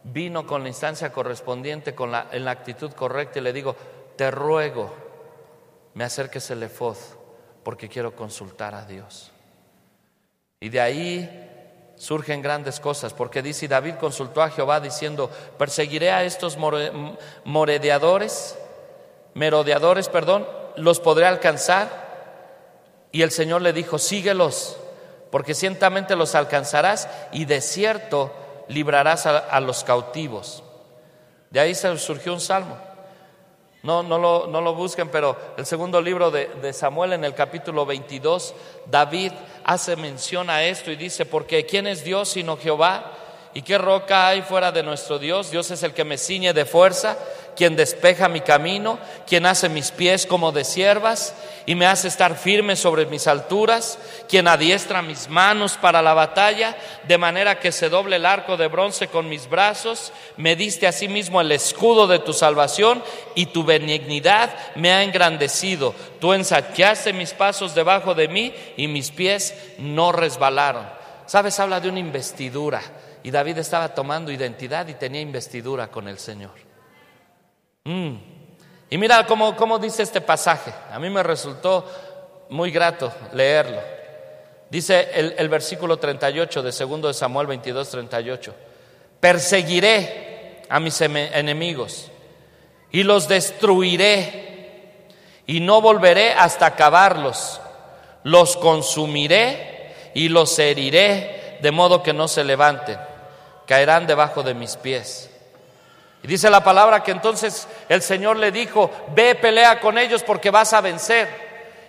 [0.03, 3.77] Vino con la instancia correspondiente, con la, en la actitud correcta y le digo,
[4.17, 4.93] te ruego,
[5.95, 6.97] me acerques el efod,
[7.63, 9.31] porque quiero consultar a Dios.
[10.61, 11.48] Y de ahí
[11.99, 16.57] surgen grandes cosas, porque dice, David consultó a Jehová diciendo, perseguiré a estos
[17.45, 18.57] moredeadores,
[19.35, 20.47] merodeadores, perdón,
[20.77, 22.09] los podré alcanzar.
[23.11, 24.77] Y el Señor le dijo, síguelos,
[25.31, 28.33] porque ciertamente los alcanzarás y de cierto
[28.69, 30.63] librarás a, los cautivos.
[31.51, 32.77] De ahí surgió un salmo.
[33.83, 37.35] No, no, lo, no lo busquen, pero el segundo libro de, de, Samuel en el
[37.35, 38.55] capítulo 22,
[38.87, 39.33] David
[39.69, 43.18] hace mención a esto y dice, porque ¿quién es Dios sino Jehová?
[43.59, 45.51] ¿Y qué roca hay fuera de nuestro Dios?
[45.51, 47.19] Dios es el que me ciñe de fuerza,
[47.57, 51.35] quien despeja mi camino, quien hace mis pies como de siervas
[51.67, 53.99] y me hace estar firme sobre mis alturas,
[54.29, 56.77] quien adiestra mis manos para la batalla,
[57.09, 61.41] de manera que se doble el arco de bronce con mis brazos, me diste asimismo
[61.41, 63.03] el escudo de tu salvación
[63.35, 65.97] y tu benignidad me ha engrandecido.
[66.21, 70.87] Tú ensaqueaste mis pasos debajo de mí y mis pies no resbalaron.
[71.27, 72.81] Sabes, habla de una investidura
[73.29, 76.55] y David estaba tomando identidad y tenía investidura con el Señor.
[77.85, 78.15] Mm.
[78.89, 80.73] Y mira cómo, cómo dice este pasaje.
[80.91, 81.85] A mí me resultó
[82.49, 83.83] muy grato leerlo.
[84.71, 88.55] Dice el, versículo 38 de 2 de Samuel 22, 38.
[89.21, 92.11] Perseguiré a mis enemigos
[92.91, 95.05] y los destruiré
[95.47, 97.61] y no volveré hasta acabarlos.
[98.23, 103.08] Los consumiré y los heriré de modo que no se levanten.
[103.69, 105.29] Caerán debajo de mis pies.
[106.23, 110.51] Y dice la palabra que entonces el Señor le dijo, ve, pelea con ellos porque
[110.51, 111.29] vas a vencer.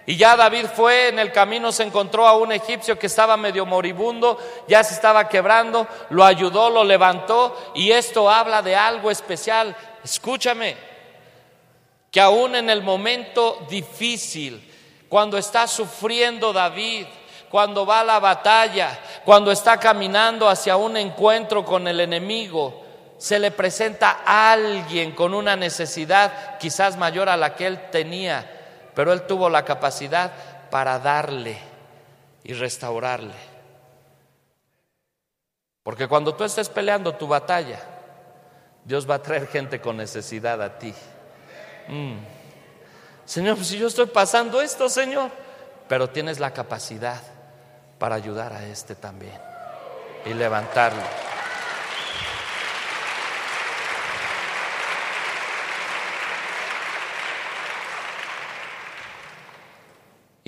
[0.05, 3.65] Y ya David fue en el camino, se encontró a un egipcio que estaba medio
[3.65, 9.73] moribundo, ya se estaba quebrando, lo ayudó, lo levantó y esto habla de algo especial.
[10.03, 10.75] Escúchame,
[12.11, 14.69] que aún en el momento difícil,
[15.07, 17.05] cuando está sufriendo David,
[17.49, 22.85] cuando va a la batalla, cuando está caminando hacia un encuentro con el enemigo,
[23.17, 28.91] se le presenta a alguien con una necesidad quizás mayor a la que él tenía,
[28.93, 30.31] pero él tuvo la capacidad
[30.69, 31.57] para darle
[32.43, 33.33] y restaurarle.
[35.83, 37.79] Porque cuando tú estés peleando tu batalla,
[38.85, 40.93] Dios va a traer gente con necesidad a ti.
[41.87, 42.17] Mm.
[43.25, 45.31] Señor, pues si yo estoy pasando esto, Señor,
[45.87, 47.21] pero tienes la capacidad
[47.99, 49.39] para ayudar a este también
[50.25, 51.03] y levantarlo.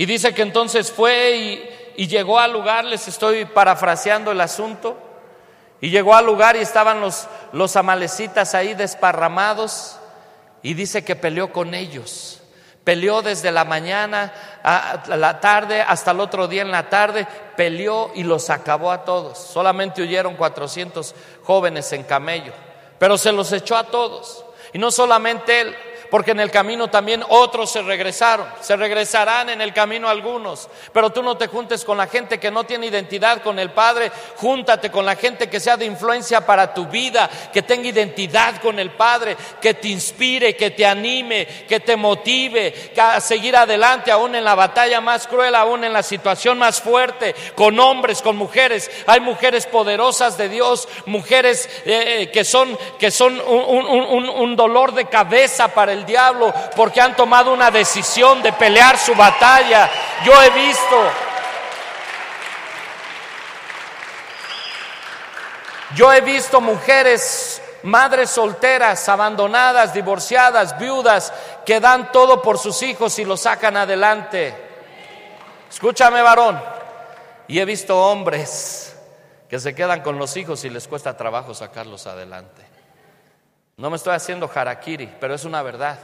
[0.01, 4.97] Y dice que entonces fue y, llegó al lugar, les estoy parafraseando el asunto,
[5.79, 9.99] y llegó al lugar y estaban los, amalecitas ahí desparramados,
[10.63, 12.40] y dice que peleó con ellos.
[12.83, 18.11] Peleó desde la mañana a la tarde hasta el otro día en la tarde, peleó
[18.15, 19.37] y los acabó a todos.
[19.37, 21.13] Solamente huyeron 400
[21.43, 22.53] jóvenes en camello,
[22.97, 24.45] pero se los echó a todos.
[24.73, 25.75] Y no solamente él,
[26.11, 31.09] porque en el camino también otros se regresaron, se regresarán en el camino algunos, pero
[31.09, 34.91] tú no te juntes con la gente que no tiene identidad con el Padre, júntate
[34.91, 38.91] con la gente que sea de influencia para tu vida, que tenga identidad con el
[38.91, 44.43] Padre, que te inspire, que te anime, que te motive a seguir adelante aún en
[44.43, 48.91] la batalla más cruel, aún en la situación más fuerte, con hombres, con mujeres.
[49.07, 55.69] Hay mujeres poderosas de Dios, mujeres eh, que son, que son un dolor de cabeza
[55.69, 59.89] para el diablo porque han tomado una decisión de pelear su batalla.
[60.23, 61.11] Yo he visto,
[65.95, 71.33] yo he visto mujeres, madres solteras, abandonadas, divorciadas, viudas,
[71.65, 74.55] que dan todo por sus hijos y los sacan adelante.
[75.69, 76.61] Escúchame, varón.
[77.47, 78.95] Y he visto hombres
[79.49, 82.61] que se quedan con los hijos y les cuesta trabajo sacarlos adelante.
[83.81, 85.97] No me estoy haciendo harakiri, pero es una verdad.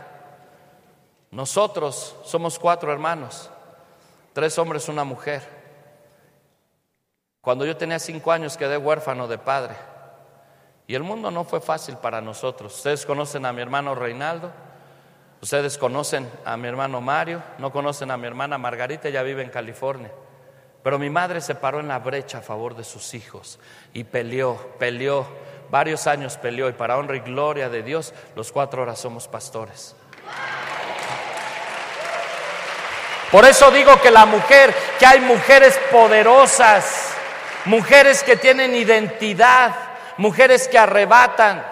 [1.30, 3.52] Nosotros somos cuatro hermanos,
[4.34, 5.44] tres hombres, una mujer.
[7.40, 9.76] Cuando yo tenía cinco años quedé huérfano de padre.
[10.88, 12.76] Y el mundo no fue fácil para nosotros.
[12.78, 14.52] Ustedes conocen a mi hermano Reinaldo,
[15.40, 19.52] ustedes conocen a mi hermano Mario, no conocen a mi hermana Margarita, ella vive en
[19.52, 20.12] California.
[20.82, 23.60] Pero mi madre se paró en la brecha a favor de sus hijos
[23.94, 25.28] y peleó, peleó,
[25.70, 29.96] varios años peleó y para honra y gloria de Dios, los cuatro ahora somos pastores.
[33.32, 37.14] Por eso digo que la mujer, que hay mujeres poderosas,
[37.66, 39.76] mujeres que tienen identidad,
[40.18, 41.66] mujeres que arrebatan.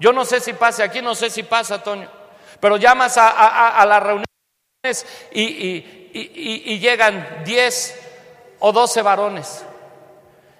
[0.00, 2.08] Yo no sé si pase aquí, no sé si pasa, Toño,
[2.60, 8.00] pero llamas a, las reuniones y, llegan 10
[8.58, 9.64] o 12 varones.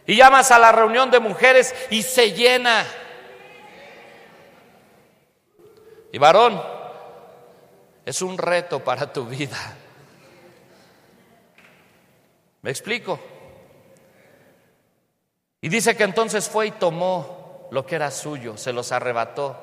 [0.09, 2.83] Y llamas a la reunión de mujeres y se llena.
[6.11, 6.63] Y varón,
[8.07, 9.59] es un reto para tu vida.
[12.63, 13.21] ¿Me explico?
[15.61, 19.59] Y dice que entonces fue y tomó lo que era suyo, se los arrebató.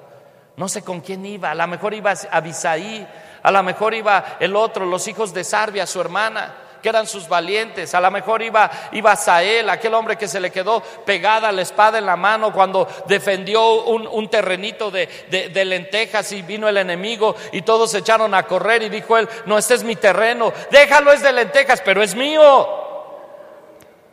[0.58, 3.08] No sé con quién iba, a lo mejor iba a Abisaí,
[3.42, 7.28] a lo mejor iba el otro, los hijos de Sarbia, su hermana, que eran sus
[7.28, 11.64] valientes, a lo mejor iba, iba Sael, aquel hombre que se le quedó pegada la
[11.64, 17.36] espada en la mano cuando defendió un, terrenito de, de lentejas y vino el enemigo
[17.54, 21.12] y todos se echaron a correr y dijo él, no, este es mi terreno, déjalo
[21.12, 22.85] es de lentejas, pero es mío.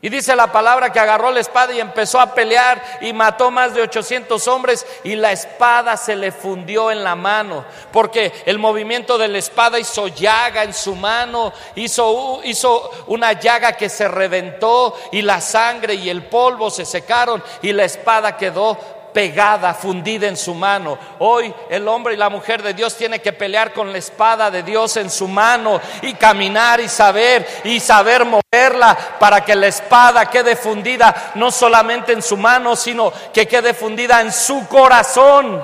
[0.04, 3.72] Y dice la palabra que agarró la espada y empezó a pelear y mató más
[3.72, 9.16] de 800 hombres y la espada se le fundió en la mano, porque el movimiento
[9.16, 14.98] de la espada hizo llaga en su mano, hizo, hizo una llaga que se reventó
[15.12, 18.76] y la sangre y el polvo se secaron y la espada quedó
[19.12, 20.98] pegada, fundida en su mano.
[21.18, 24.62] Hoy el hombre y la mujer de Dios tiene que pelear con la espada de
[24.62, 30.26] Dios en su mano y caminar y saber y saber moverla para que la espada
[30.26, 35.62] quede fundida no solamente en su mano, sino que quede fundida en su corazón.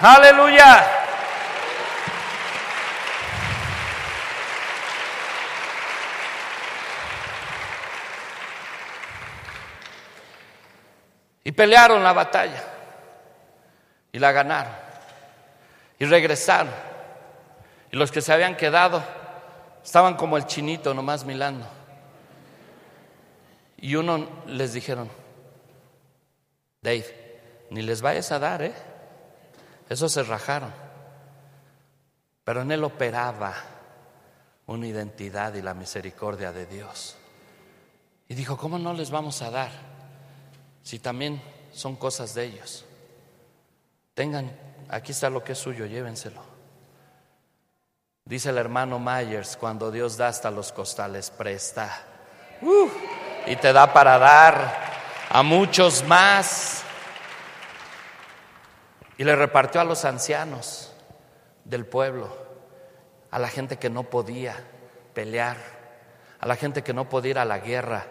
[0.00, 1.07] Aleluya.
[11.48, 12.62] Y pelearon la batalla.
[14.12, 14.74] Y la ganaron.
[15.98, 16.70] Y regresaron.
[17.90, 19.02] Y los que se habían quedado
[19.82, 21.66] estaban como el chinito nomás milando.
[23.78, 25.08] Y uno les dijeron,
[26.82, 27.40] Dave,
[27.70, 28.74] ni les vayas a dar, ¿eh?
[29.88, 30.74] Esos se rajaron.
[32.44, 33.54] Pero en él operaba
[34.66, 37.16] una identidad y la misericordia de Dios.
[38.28, 39.87] Y dijo, ¿cómo no les vamos a dar?
[40.82, 42.84] Si también son cosas de ellos.
[44.14, 44.50] Tengan,
[44.88, 46.42] aquí está lo que es suyo, llévenselo.
[48.24, 52.04] Dice el hermano Myers, cuando Dios da hasta los costales, presta.
[53.46, 54.88] y te da para dar
[55.30, 56.82] a muchos más.
[59.16, 60.92] Y le repartió a los ancianos
[61.64, 62.36] del pueblo,
[63.30, 64.56] a la gente que no podía
[65.14, 65.56] pelear,
[66.38, 68.06] a la gente que no podía ir a la guerra,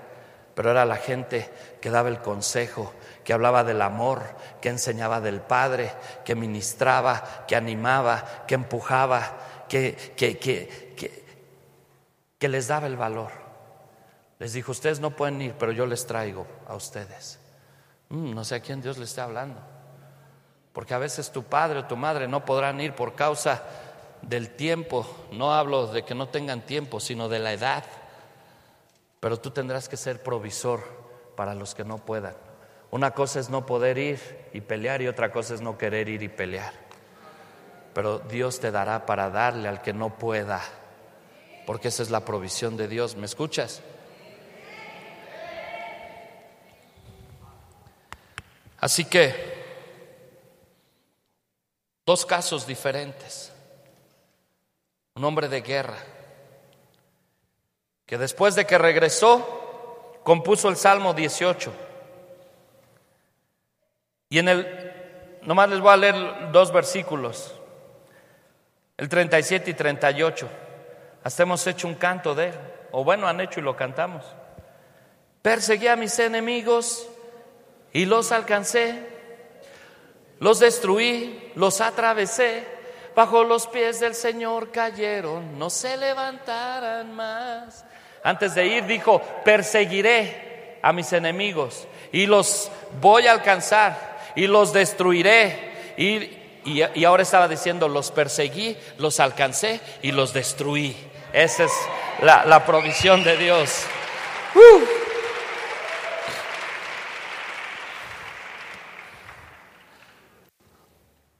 [0.57, 1.47] pero era la gente
[1.79, 2.91] que daba el consejo,
[3.23, 4.23] que hablaba del amor,
[4.59, 5.93] que enseñaba del Padre,
[6.25, 9.37] que ministraba, que animaba, que empujaba,
[9.69, 9.95] que,
[12.39, 13.29] les daba el valor.
[14.39, 17.37] Les dijo, ustedes no pueden ir, pero yo les traigo a ustedes.
[18.09, 19.61] Mm, no sé a quién Dios le está hablando.
[20.73, 23.61] Porque a veces tu padre o tu madre no podrán ir por causa
[24.23, 25.05] del tiempo.
[25.33, 27.83] No hablo de que no tengan tiempo, sino de la edad.
[29.27, 30.81] Pero tú tendrás que ser provisor
[31.35, 32.33] para los que no puedan.
[32.91, 34.21] Una cosa es no poder ir
[34.53, 36.71] y pelear y otra cosa es no querer ir y pelear.
[37.93, 40.61] Pero Dios te dará para darle al que no pueda,
[41.65, 43.17] porque esa es la provisión de Dios.
[43.17, 43.81] ¿Me escuchas?
[48.79, 49.35] Así que,
[52.05, 53.51] dos casos diferentes.
[55.15, 55.97] Un hombre de guerra
[58.07, 61.73] que después de que regresó, compuso el Salmo 18.
[64.29, 67.53] Y en el, nomás les voy a leer dos versículos,
[68.95, 70.49] el 37 y 38.
[71.23, 72.53] Hasta hemos hecho un canto de él,
[72.91, 74.23] o bueno, han hecho y lo cantamos.
[75.41, 77.09] Perseguí a mis enemigos
[77.91, 79.05] y los alcancé,
[80.39, 82.65] los destruí, los atravesé,
[83.17, 87.83] bajo los pies del Señor cayeron, no se levantarán más.
[88.21, 92.69] Antes de ir dijo, perseguiré a mis enemigos y los
[93.01, 95.95] voy a alcanzar y los destruiré.
[95.97, 100.95] Y, ahora estaba diciendo, los perseguí, los alcancé y los destruí.
[101.33, 101.71] Esa es
[102.21, 103.83] la, la provisión de Dios.
[104.53, 104.83] Uh.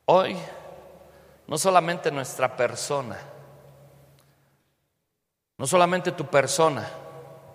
[0.06, 0.38] Hoy,
[1.48, 3.18] no solamente nuestra persona,
[5.58, 6.88] no solamente tu persona,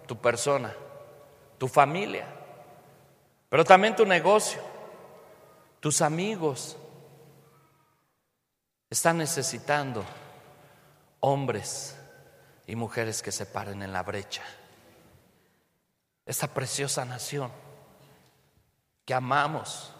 [0.06, 0.74] tu persona,
[1.58, 2.26] tu familia,
[3.48, 4.60] pero también tu negocio,
[5.80, 6.76] tus amigos,
[8.90, 10.04] están necesitando
[11.20, 11.96] hombres
[12.66, 14.42] y mujeres que se paren en la brecha.
[16.26, 17.50] Esta preciosa nación
[19.04, 19.92] que amamos,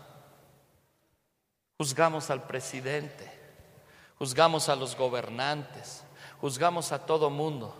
[1.82, 3.28] Juzgamos al presidente,
[4.22, 6.04] juzgamos a los gobernantes,
[6.40, 7.74] juzgamos a todo mundo.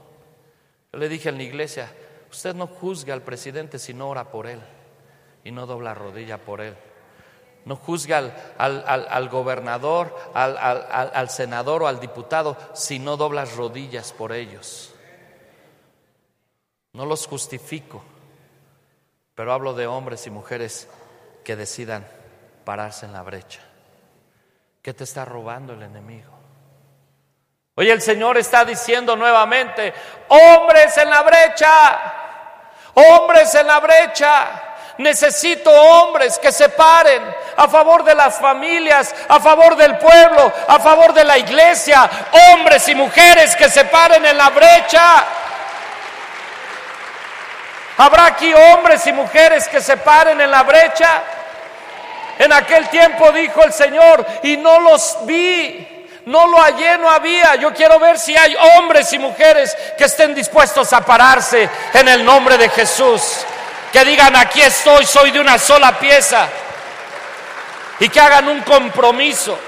[0.93, 1.95] Yo le dije en la iglesia,
[2.32, 4.61] usted no juzgue al presidente si no ora por él
[5.45, 6.76] y no dobla rodilla por él.
[7.64, 14.12] No juzgue al, al, gobernador, al, al, senador o al diputado si no doblas rodillas
[14.12, 14.93] por ellos.
[16.93, 18.03] No los justifico,
[19.36, 20.88] pero hablo de hombres y mujeres
[21.45, 22.05] que decidan
[22.64, 23.61] pararse en la brecha.
[24.83, 26.33] ¿Qué te está robando el enemigo?
[27.76, 29.95] Hoy el Señor está diciendo nuevamente,
[30.28, 32.12] hombres en la brecha,
[32.95, 34.62] hombres en la brecha.
[34.99, 37.22] Necesito hombres que se paren
[37.57, 42.11] a favor de las familias, a favor del pueblo, a favor de la iglesia.
[42.51, 45.24] Hombres y mujeres que se paren en la brecha.
[47.99, 51.22] ¿Habrá aquí hombres y mujeres que se paren en la brecha?
[52.39, 55.89] En aquel tiempo dijo el Señor, y no los vi.
[56.24, 57.57] No lo hallé, no había.
[57.57, 62.24] Yo quiero ver si hay hombres y mujeres que estén dispuestos a pararse en el
[62.24, 63.45] nombre de Jesús.
[63.93, 66.49] Que digan, aquí estoy, soy de una sola pieza.
[67.99, 69.59] Y que hagan un compromiso.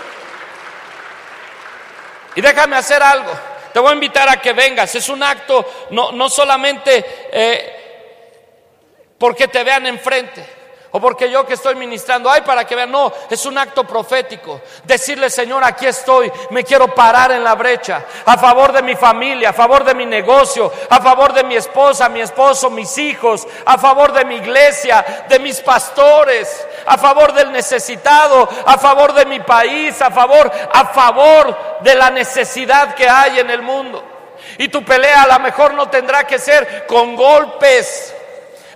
[2.36, 3.32] Y déjame hacer algo.
[3.72, 4.94] Te voy a invitar a que vengas.
[4.94, 10.63] Es un acto no, no solamente eh, porque te vean enfrente
[10.96, 14.60] o porque yo que estoy ministrando, ay, para que vean, no, es un acto profético.
[14.84, 19.50] Decirle, Señor, aquí estoy, me quiero parar en la brecha, a favor de mi familia,
[19.50, 23.76] a favor de mi negocio, a favor de mi esposa, mi esposo, mis hijos, a
[23.76, 29.40] favor de mi iglesia, de mis pastores, a favor del necesitado, a favor de mi
[29.40, 34.00] país, a favor, a favor de la necesidad que hay en el mundo.
[34.58, 38.14] Y tu pelea a lo mejor no tendrá que ser con golpes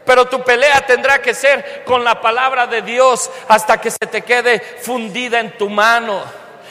[0.09, 4.23] pero tu pelea tendrá que ser con la palabra de Dios hasta que se te
[4.23, 6.23] quede fundida en tu mano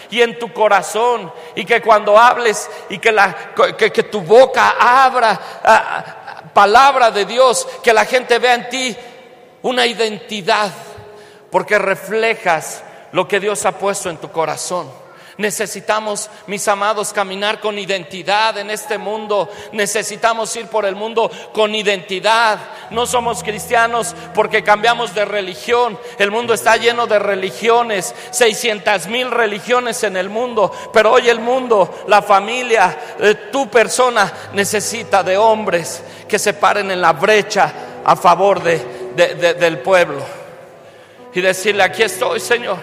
[0.10, 5.40] y en tu corazón y que cuando hables y que, la, que, tu boca abra
[5.64, 8.98] ah, palabra de Dios, que la gente vea en ti
[9.62, 10.72] una identidad,
[11.52, 12.82] porque reflejas
[13.12, 14.92] lo que Dios ha puesto en tu corazón.
[15.38, 19.48] Necesitamos, mis amados, caminar con identidad en este mundo.
[19.72, 22.58] Necesitamos ir por el mundo con identidad.
[22.90, 26.00] No somos cristianos porque cambiamos de religión.
[26.18, 30.72] El mundo está lleno de religiones, 600 mil religiones en el mundo.
[30.92, 36.90] Pero hoy el mundo, la familia, eh, tu persona necesita de hombres que se paren
[36.90, 37.72] en la brecha
[38.04, 40.24] a favor del pueblo.
[41.32, 42.80] Y decirle, aquí estoy, Señor.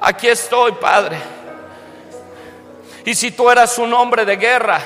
[0.00, 1.18] Aquí estoy, Padre.
[3.08, 4.78] Y si tú eras un hombre de guerra,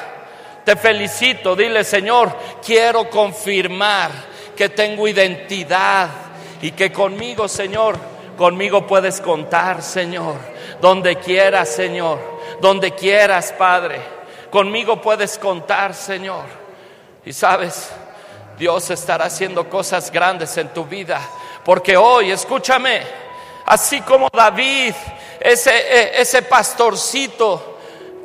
[0.64, 1.56] te felicito.
[1.56, 2.32] Dile, Señor,
[2.64, 4.12] quiero confirmar
[4.54, 6.08] que tengo identidad
[6.60, 7.96] y que conmigo, Señor,
[8.38, 10.36] conmigo puedes contar, Señor.
[10.80, 12.20] Donde quieras, Señor.
[12.60, 14.00] Donde quieras, Padre.
[14.52, 16.44] Conmigo puedes contar, Señor.
[17.26, 17.90] Y sabes,
[18.56, 21.20] Dios estará haciendo cosas grandes en tu vida.
[21.64, 23.02] Porque hoy, escúchame,
[23.66, 24.94] así como David,
[25.40, 27.71] ese, e, ese pastorcito,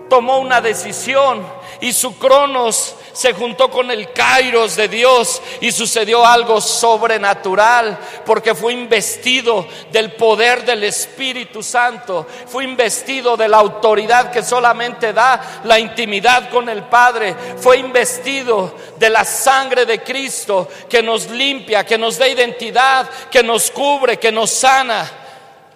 [0.10, 1.46] tomó una decisión
[1.80, 8.54] y su cronos se juntó con el kairos de Dios y sucedió algo sobrenatural porque
[8.54, 15.62] fue investido del poder del Espíritu Santo, fue investido de la autoridad que solamente da
[15.64, 21.86] la intimidad con el Padre, fue investido de la sangre de Cristo que nos limpia,
[21.86, 25.10] que nos da identidad, que nos cubre, que nos sana.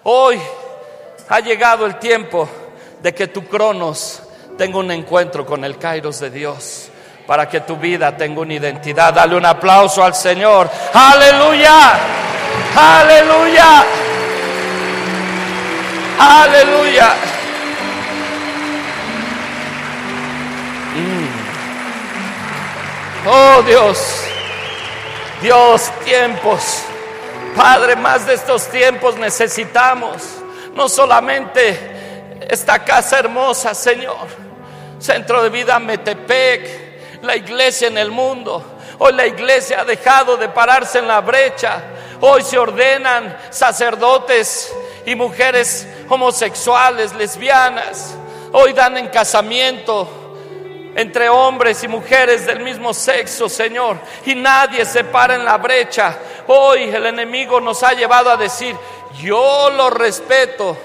[0.04, 0.40] Hoy
[1.28, 2.48] ha llegado el tiempo
[3.02, 4.22] de que tu cronos
[4.56, 6.88] tenga un encuentro con el Kairos de Dios
[7.26, 9.12] para que tu vida tenga una identidad.
[9.12, 10.70] Dale un aplauso al Señor.
[10.92, 11.98] Aleluya.
[12.76, 13.84] Aleluya.
[16.18, 17.14] Aleluya.
[20.94, 21.42] Mm.
[23.28, 23.98] Oh Dios,
[25.40, 26.82] Dios, tiempos.
[27.56, 30.22] Padre, más de estos tiempos necesitamos.
[30.74, 31.91] No solamente
[32.48, 34.28] esta casa hermosa, Señor.
[34.98, 38.64] Centro de vida Metepec, la iglesia en el mundo.
[38.98, 41.82] Hoy la iglesia ha dejado de pararse en la brecha.
[42.20, 44.72] Hoy se ordenan sacerdotes
[45.04, 48.14] y mujeres homosexuales, lesbianas.
[48.52, 50.08] Hoy dan en casamiento
[50.94, 53.98] entre hombres y mujeres del mismo sexo, Señor.
[54.24, 56.16] Y nadie se para en la brecha.
[56.46, 58.76] Hoy el enemigo nos ha llevado a decir,
[59.20, 60.76] yo lo respeto.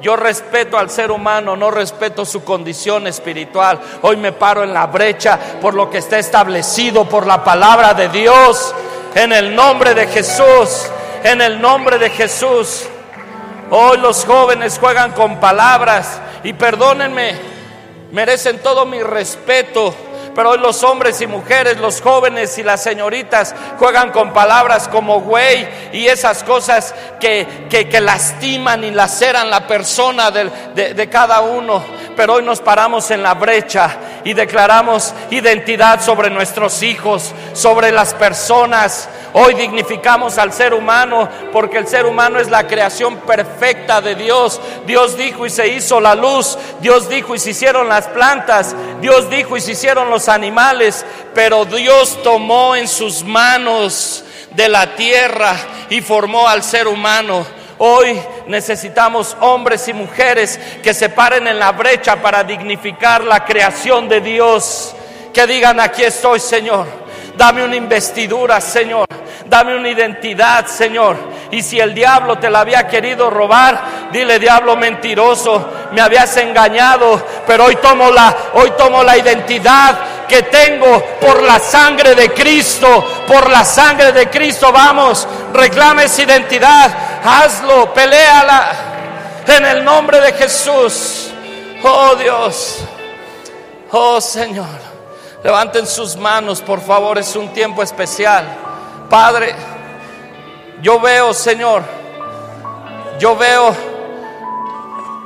[0.00, 3.80] Yo respeto al ser humano, no respeto su condición espiritual.
[4.02, 8.08] Hoy me paro en la brecha por lo que está establecido por la palabra de
[8.08, 8.74] Dios.
[9.14, 10.90] En el nombre de Jesús,
[11.24, 12.86] en el nombre de Jesús.
[13.70, 17.34] Hoy los jóvenes juegan con palabras y perdónenme,
[18.12, 19.94] merecen todo mi respeto.
[20.36, 25.22] Pero hoy los hombres y mujeres, los jóvenes y las señoritas juegan con palabras como
[25.22, 31.82] güey y esas cosas que, que, lastiman y laceran la persona de, de cada uno.
[32.14, 38.14] Pero hoy nos paramos en la brecha y declaramos identidad sobre nuestros hijos, sobre las
[38.14, 39.08] personas.
[39.34, 44.60] Hoy dignificamos al ser humano porque el ser humano es la creación perfecta de Dios.
[44.86, 46.58] Dios dijo y se hizo la luz.
[46.80, 48.74] Dios dijo y se hicieron las plantas.
[49.02, 51.04] Dios dijo y se hicieron los animales,
[51.34, 55.54] pero Dios tomó en sus manos de la tierra
[55.90, 57.46] y formó al ser humano.
[57.78, 64.08] Hoy necesitamos hombres y mujeres que se paren en la brecha para dignificar la creación
[64.08, 64.94] de Dios.
[65.32, 66.86] Que digan, aquí estoy, Señor.
[67.36, 69.06] Dame una investidura, Señor.
[69.46, 71.16] Dame una identidad, Señor.
[71.56, 77.24] Y si el diablo te la había querido robar, dile diablo mentiroso, me habías engañado,
[77.46, 83.24] pero hoy tomo la hoy tomo la identidad que tengo por la sangre de Cristo,
[83.26, 86.90] por la sangre de Cristo, vamos, reclame esa identidad,
[87.24, 88.72] hazlo, peleala
[89.46, 91.30] en el nombre de Jesús.
[91.82, 92.80] Oh Dios.
[93.92, 94.66] Oh Señor.
[95.42, 98.44] Levanten sus manos, por favor, es un tiempo especial.
[99.08, 99.54] Padre,
[100.82, 101.82] yo veo, Señor,
[103.18, 103.74] yo veo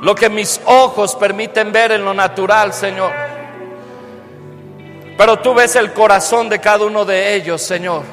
[0.01, 3.11] lo que mis ojos permiten ver en lo natural, Señor.
[5.17, 8.03] Pero tú ves el corazón de cada uno de ellos, Señor.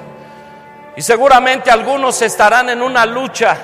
[0.96, 3.56] Y seguramente algunos estarán en una lucha.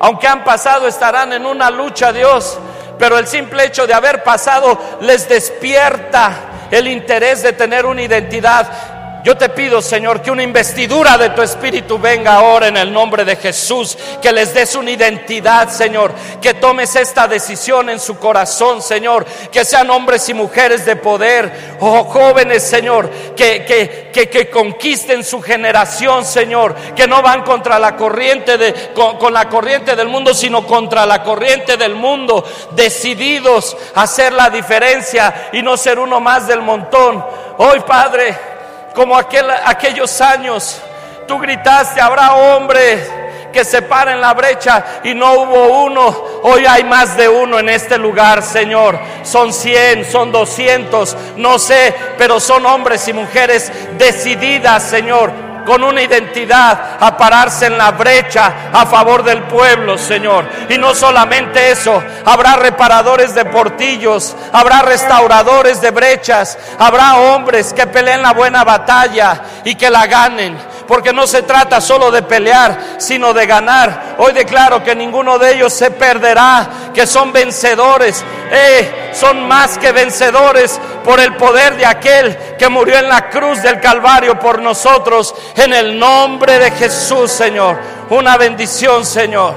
[0.00, 2.58] Aunque han pasado, estarán en una lucha, Dios.
[2.98, 6.32] Pero el simple hecho de haber pasado les despierta
[6.70, 8.93] el interés de tener una identidad
[9.24, 13.24] yo te pido, Señor, que una investidura de tu Espíritu venga ahora en el nombre
[13.24, 18.82] de Jesús, que les des una identidad, Señor, que tomes esta decisión en su corazón,
[18.82, 25.24] Señor, que sean hombres y mujeres de poder, oh jóvenes, Señor, que, que, que, conquisten
[25.24, 30.34] su generación, Señor, que no van contra la corriente de, con la corriente del mundo,
[30.34, 36.20] sino contra la corriente del mundo, decididos a hacer la diferencia y no ser uno
[36.20, 37.24] más del montón.
[37.56, 38.53] Hoy, Padre,
[38.94, 40.80] como aquel, aquellos años.
[41.26, 43.10] Tú gritaste, habrá hombres
[43.54, 46.24] que se paren la brecha y no hubo uno.
[46.42, 48.98] Hoy hay más de uno en este lugar, Señor.
[49.22, 55.32] Son cien, son doscientos, no sé, pero son hombres y mujeres decididas, Señor,
[55.64, 60.46] con una identidad a pararse en la brecha a favor del pueblo, Señor.
[60.68, 67.86] Y no solamente eso, habrá reparadores de portillos, habrá restauradores de brechas, habrá hombres que
[67.86, 72.96] peleen la buena batalla y que la ganen porque no se trata solo de pelear,
[72.98, 74.16] sino de ganar.
[74.18, 79.92] Hoy declaro que ninguno de ellos se perderá, que son vencedores, eh, son más que
[79.92, 85.34] vencedores por el poder de aquel que murió en la cruz del Calvario por nosotros,
[85.56, 87.78] en el nombre de Jesús, Señor.
[88.10, 89.54] Una bendición, Señor.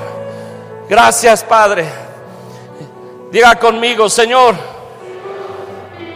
[0.89, 1.85] Gracias, Padre.
[3.31, 4.55] Diga conmigo, Señor,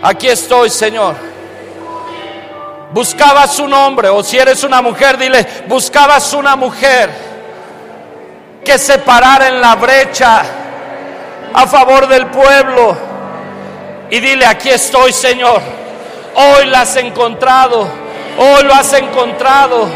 [0.01, 1.30] aquí estoy, Señor
[2.93, 7.09] buscabas un hombre, o si eres una mujer, dile, buscabas una mujer
[8.63, 10.43] que se parara en la brecha
[11.53, 12.97] a favor del pueblo.
[14.09, 15.61] Y dile, aquí estoy, Señor.
[16.35, 17.87] Hoy la has encontrado,
[18.37, 19.87] hoy lo has encontrado.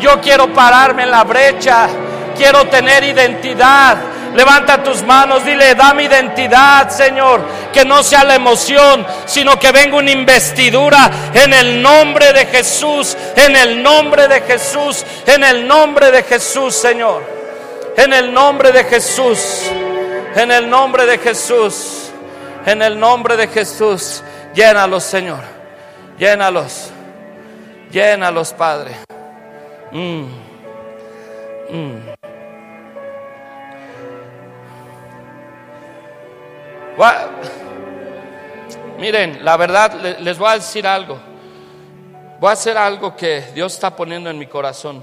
[0.00, 1.88] Yo quiero pararme en la brecha,
[2.36, 3.96] quiero tener identidad,
[4.34, 7.42] Levanta tus manos, dile, dame identidad, Señor.
[7.72, 13.16] Que no sea la emoción, sino que venga una investidura en el nombre de Jesús,
[13.36, 17.34] en el nombre de Jesús, en el nombre de Jesús, Señor.
[17.96, 19.70] En el nombre de Jesús,
[20.34, 22.10] en el nombre de Jesús,
[22.66, 24.22] en el nombre de Jesús.
[24.52, 25.40] Llénalos, Señor.
[26.18, 26.90] Llénalos.
[27.90, 28.96] Llénalos, Padre.
[29.92, 30.24] Mm.
[31.70, 32.13] Mm.
[38.98, 41.18] Miren, la verdad, les voy a decir algo.
[42.40, 45.02] voy a hacer algo que Dios está poniendo en mi corazón.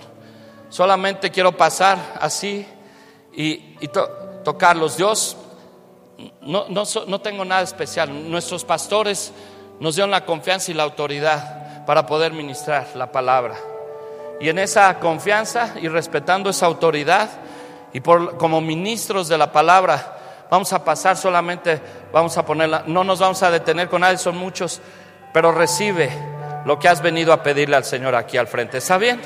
[0.69, 2.65] Solamente quiero pasar así
[3.34, 4.07] y, y to-
[4.43, 4.95] tocarlos.
[4.95, 5.35] Dios,
[6.41, 8.30] no, no, no tengo nada especial.
[8.30, 9.34] Nuestros pastores
[9.80, 13.55] nos dieron la confianza y la autoridad para poder ministrar la palabra.
[14.39, 17.30] Y en esa confianza y respetando esa autoridad
[17.93, 20.18] y como ministros de la palabra,
[20.52, 24.38] vamos a pasar solamente, vamos a ponerla, no nos vamos a detener con nadie, son
[24.38, 24.82] muchos,
[25.32, 26.11] pero recibe
[26.65, 28.80] lo que has venido a pedirle al Señor aquí al frente.
[28.80, 29.22] ¿Está bien?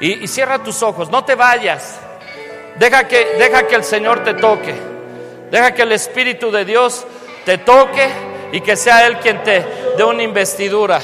[0.00, 1.98] Y, y cierra tus ojos, no te vayas.
[2.78, 4.74] Deja que, deja que el Señor te toque.
[5.50, 7.06] Deja que el Espíritu de Dios
[7.46, 8.08] te toque
[8.52, 9.64] y que sea Él quien te
[9.96, 11.00] dé una investidura.